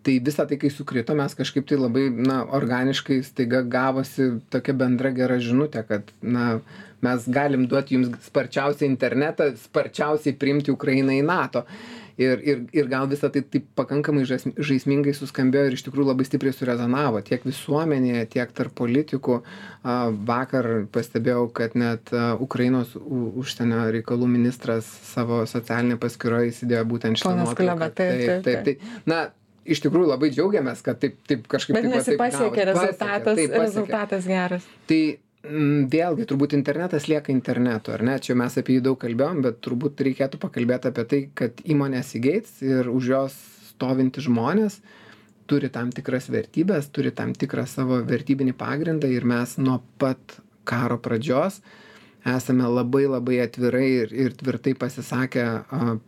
Tai 0.00 0.14
visa 0.24 0.46
tai 0.48 0.56
kai 0.56 0.70
sukrito 0.72 1.12
mes 1.16 1.34
kažkaip 1.36 1.66
tai 1.68 1.76
labai 1.76 2.06
na 2.10 2.40
organiškai 2.56 3.18
staiga 3.24 3.60
gavosi 3.60 4.30
tokia 4.52 4.72
bendra 4.72 5.10
gera 5.12 5.36
žinutė 5.36 5.82
kad 5.88 6.12
na 6.22 6.46
mes 7.04 7.26
galim 7.28 7.66
duot 7.68 7.92
jums 7.92 8.14
sparčiausią 8.24 8.88
internetą 8.88 9.50
sparčiausiai 9.60 10.36
priimti 10.40 10.72
ukrainą 10.72 11.16
į 11.18 11.24
nato 11.28 11.66
ir 12.20 12.42
ir 12.44 12.58
ir 12.76 12.88
gal 12.90 13.08
visa 13.08 13.30
tai 13.32 13.42
taip 13.42 13.66
pakankamai 13.78 14.26
žas 14.28 14.44
žaismingai 14.68 15.14
suskambėjo 15.16 15.70
ir 15.70 15.76
iš 15.78 15.84
tikrųjų 15.86 16.10
labai 16.10 16.26
stipriai 16.28 16.54
surezonavo 16.56 17.22
tiek 17.24 17.44
visuomenėje 17.48 18.26
tiek 18.36 18.52
tarp 18.56 18.76
politikų. 18.80 19.40
A 19.80 19.96
vakar 20.12 20.68
pastebėjau 20.92 21.48
kad 21.56 21.76
net 21.78 22.12
ukrainos 22.44 22.92
užsienio 23.00 23.86
reikalų 23.96 24.28
ministras 24.28 24.88
savo 25.14 25.42
socialinėj 25.48 26.00
paskyroj 26.02 26.52
įsidėjo 26.52 26.84
būtent 26.92 27.22
šitą 27.22 27.36
nuotrauką. 27.40 27.90
Taip 27.96 28.44
taip 28.44 28.68
tai 28.68 28.76
na 29.08 29.22
iš 29.64 29.80
tikrųjų 29.86 30.12
labai 30.12 30.30
džiaugiamės 30.34 30.84
kad 30.84 31.00
taip 31.00 31.16
taip 31.28 31.48
kažkaip 31.50 31.78
vadinasi 31.78 32.20
pasiekė 32.20 32.68
rezultatas 32.72 33.42
rezultatas 33.56 34.28
geras. 34.28 34.68
Tai 34.90 35.02
vėlgi 35.42 36.26
turbūt 36.28 36.52
internetas 36.56 37.06
lieka 37.08 37.32
internetu 37.32 37.94
ar 37.94 38.02
ne? 38.04 38.18
Čia 38.20 38.36
mes 38.36 38.58
apie 38.60 38.76
jį 38.76 38.84
daug 38.90 38.98
kalbėjom 39.00 39.40
bet 39.46 39.60
turbūt 39.64 40.02
reikėtų 40.04 40.40
pakalbėt 40.42 40.90
apie 40.90 41.04
tai 41.08 41.20
kad 41.34 41.62
įmonė 41.64 42.02
Seagates 42.04 42.60
ir 42.62 42.90
už 42.92 43.08
jos 43.14 43.36
stovintys 43.70 44.28
žmonės 44.28 44.80
turi 45.48 45.70
tam 45.72 45.90
tikras 45.90 46.28
vertybes 46.30 46.90
turi 46.92 47.10
tam 47.16 47.32
tikrą 47.32 47.64
savo 47.66 48.02
vertybinį 48.04 48.52
pagrindą 48.60 49.08
ir 49.08 49.24
mes 49.24 49.56
nuo 49.58 49.80
pat 49.98 50.36
karo 50.68 51.00
pradžios 51.00 51.62
esame 52.28 52.68
labai 52.68 53.06
labai 53.08 53.40
atvirai 53.40 53.88
ir 54.04 54.12
ir 54.12 54.36
tvirtai 54.36 54.76
pasisakę 54.76 55.44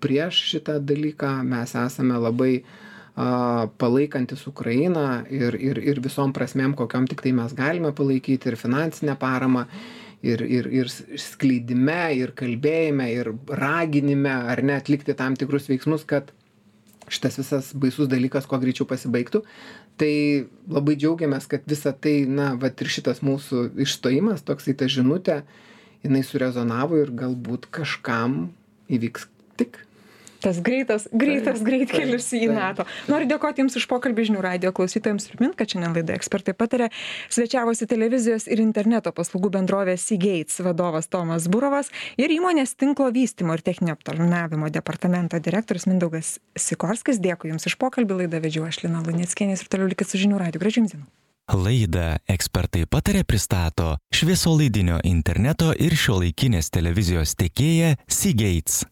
prieš 0.04 0.44
šitą 0.52 0.76
dalyką. 0.84 1.38
Mes 1.42 1.72
esame 1.72 2.20
labai 2.20 2.54
a 2.60 2.91
palaikantis 3.14 4.46
ukrainą 4.48 5.24
ir 5.30 5.54
ir 5.54 5.78
ir 5.78 6.00
visom 6.00 6.32
prasmėm 6.32 6.74
kokiom 6.74 7.08
tiktai 7.10 7.32
mes 7.36 7.52
galime 7.52 7.92
palaikyti 7.92 8.48
ir 8.48 8.56
finansine 8.56 9.16
parama 9.20 9.66
ir 10.22 10.40
ir 10.40 10.66
ir 10.66 10.88
skleidime 11.18 12.14
ir 12.16 12.32
kalbėjime 12.32 13.10
ir 13.12 13.34
raginime 13.48 14.32
ar 14.32 14.62
ne 14.62 14.78
atlikti 14.78 15.14
tam 15.14 15.36
tikrus 15.36 15.68
veiksmus 15.68 16.06
kad 16.06 16.32
šitas 17.12 17.38
visas 17.38 17.70
baisus 17.74 18.08
dalykas 18.08 18.46
kuo 18.48 18.58
greičiau 18.62 18.86
pasibaigtų. 18.88 19.42
Tai 20.00 20.14
labai 20.72 20.96
džiaugiamės 20.96 21.48
kad 21.50 21.66
visa 21.68 21.92
tai 21.92 22.22
na 22.24 22.54
vat 22.56 22.80
ir 22.80 22.88
šitas 22.88 23.20
mūsų 23.20 23.68
išstojimas 23.84 24.46
toksai 24.46 24.74
ta 24.78 24.88
žinutė 24.88 25.42
jinai 26.02 26.22
surezonavo 26.26 27.02
ir 27.02 27.12
galbūt 27.14 27.68
kažkam 27.74 28.52
įvyks 28.88 29.28
tik 29.60 29.82
tas 30.42 30.60
greitas 30.64 31.06
greitas 31.12 31.62
greitkelis 31.64 32.28
į 32.36 32.48
nato. 32.52 32.86
Noriu 33.10 33.28
dėkoti 33.30 33.62
jums 33.62 33.78
už 33.78 33.86
pokalbį 33.90 34.28
žinių 34.30 34.42
radijo 34.44 34.72
klausytojams 34.76 35.30
primint 35.32 35.56
kad 35.58 35.70
šiandien 35.70 35.96
laidoje 35.96 36.18
ekspertai 36.20 36.54
pataria. 36.58 36.90
Svečiavosi 37.32 37.88
televizijos 37.90 38.48
ir 38.50 38.62
interneto 38.64 39.14
paslaugų 39.14 39.52
bendrovės 39.58 40.04
seagates 40.10 40.60
vadovas 40.64 41.08
tomas 41.12 41.48
burovas 41.52 41.92
ir 42.20 42.34
įmonės 42.34 42.76
tinklo 42.80 43.10
vystymo 43.14 43.56
ir 43.56 43.64
techninio 43.64 43.96
aptarnavimo 43.96 44.70
departamento 44.72 45.40
direktorius 45.42 45.88
mindaugas 45.90 46.36
sikorskis. 46.58 47.22
Dėkui 47.22 47.52
jums 47.52 47.68
už 47.70 47.78
pokalbį 47.80 48.22
laidą 48.24 48.42
vedžiau 48.42 48.68
aš 48.68 48.82
lina 48.86 49.02
luneckienė 49.06 49.58
ir 49.58 49.68
toliau 49.70 49.92
likit 49.92 50.10
su 50.10 50.20
žinių 50.22 50.40
radiju 50.42 50.64
gražių 50.64 50.82
jums 50.82 50.96
dienų. 50.96 51.10
Laidą 51.52 52.16
ekspertai 52.30 52.84
patarė 52.86 53.24
pristato 53.28 53.96
šviesolaidinio 54.14 55.00
interneto 55.08 55.72
ir 55.74 55.96
šiuolaikinės 55.98 56.70
televizijos 56.72 57.34
tiekėja 57.36 57.96
Seagates. 58.06 58.84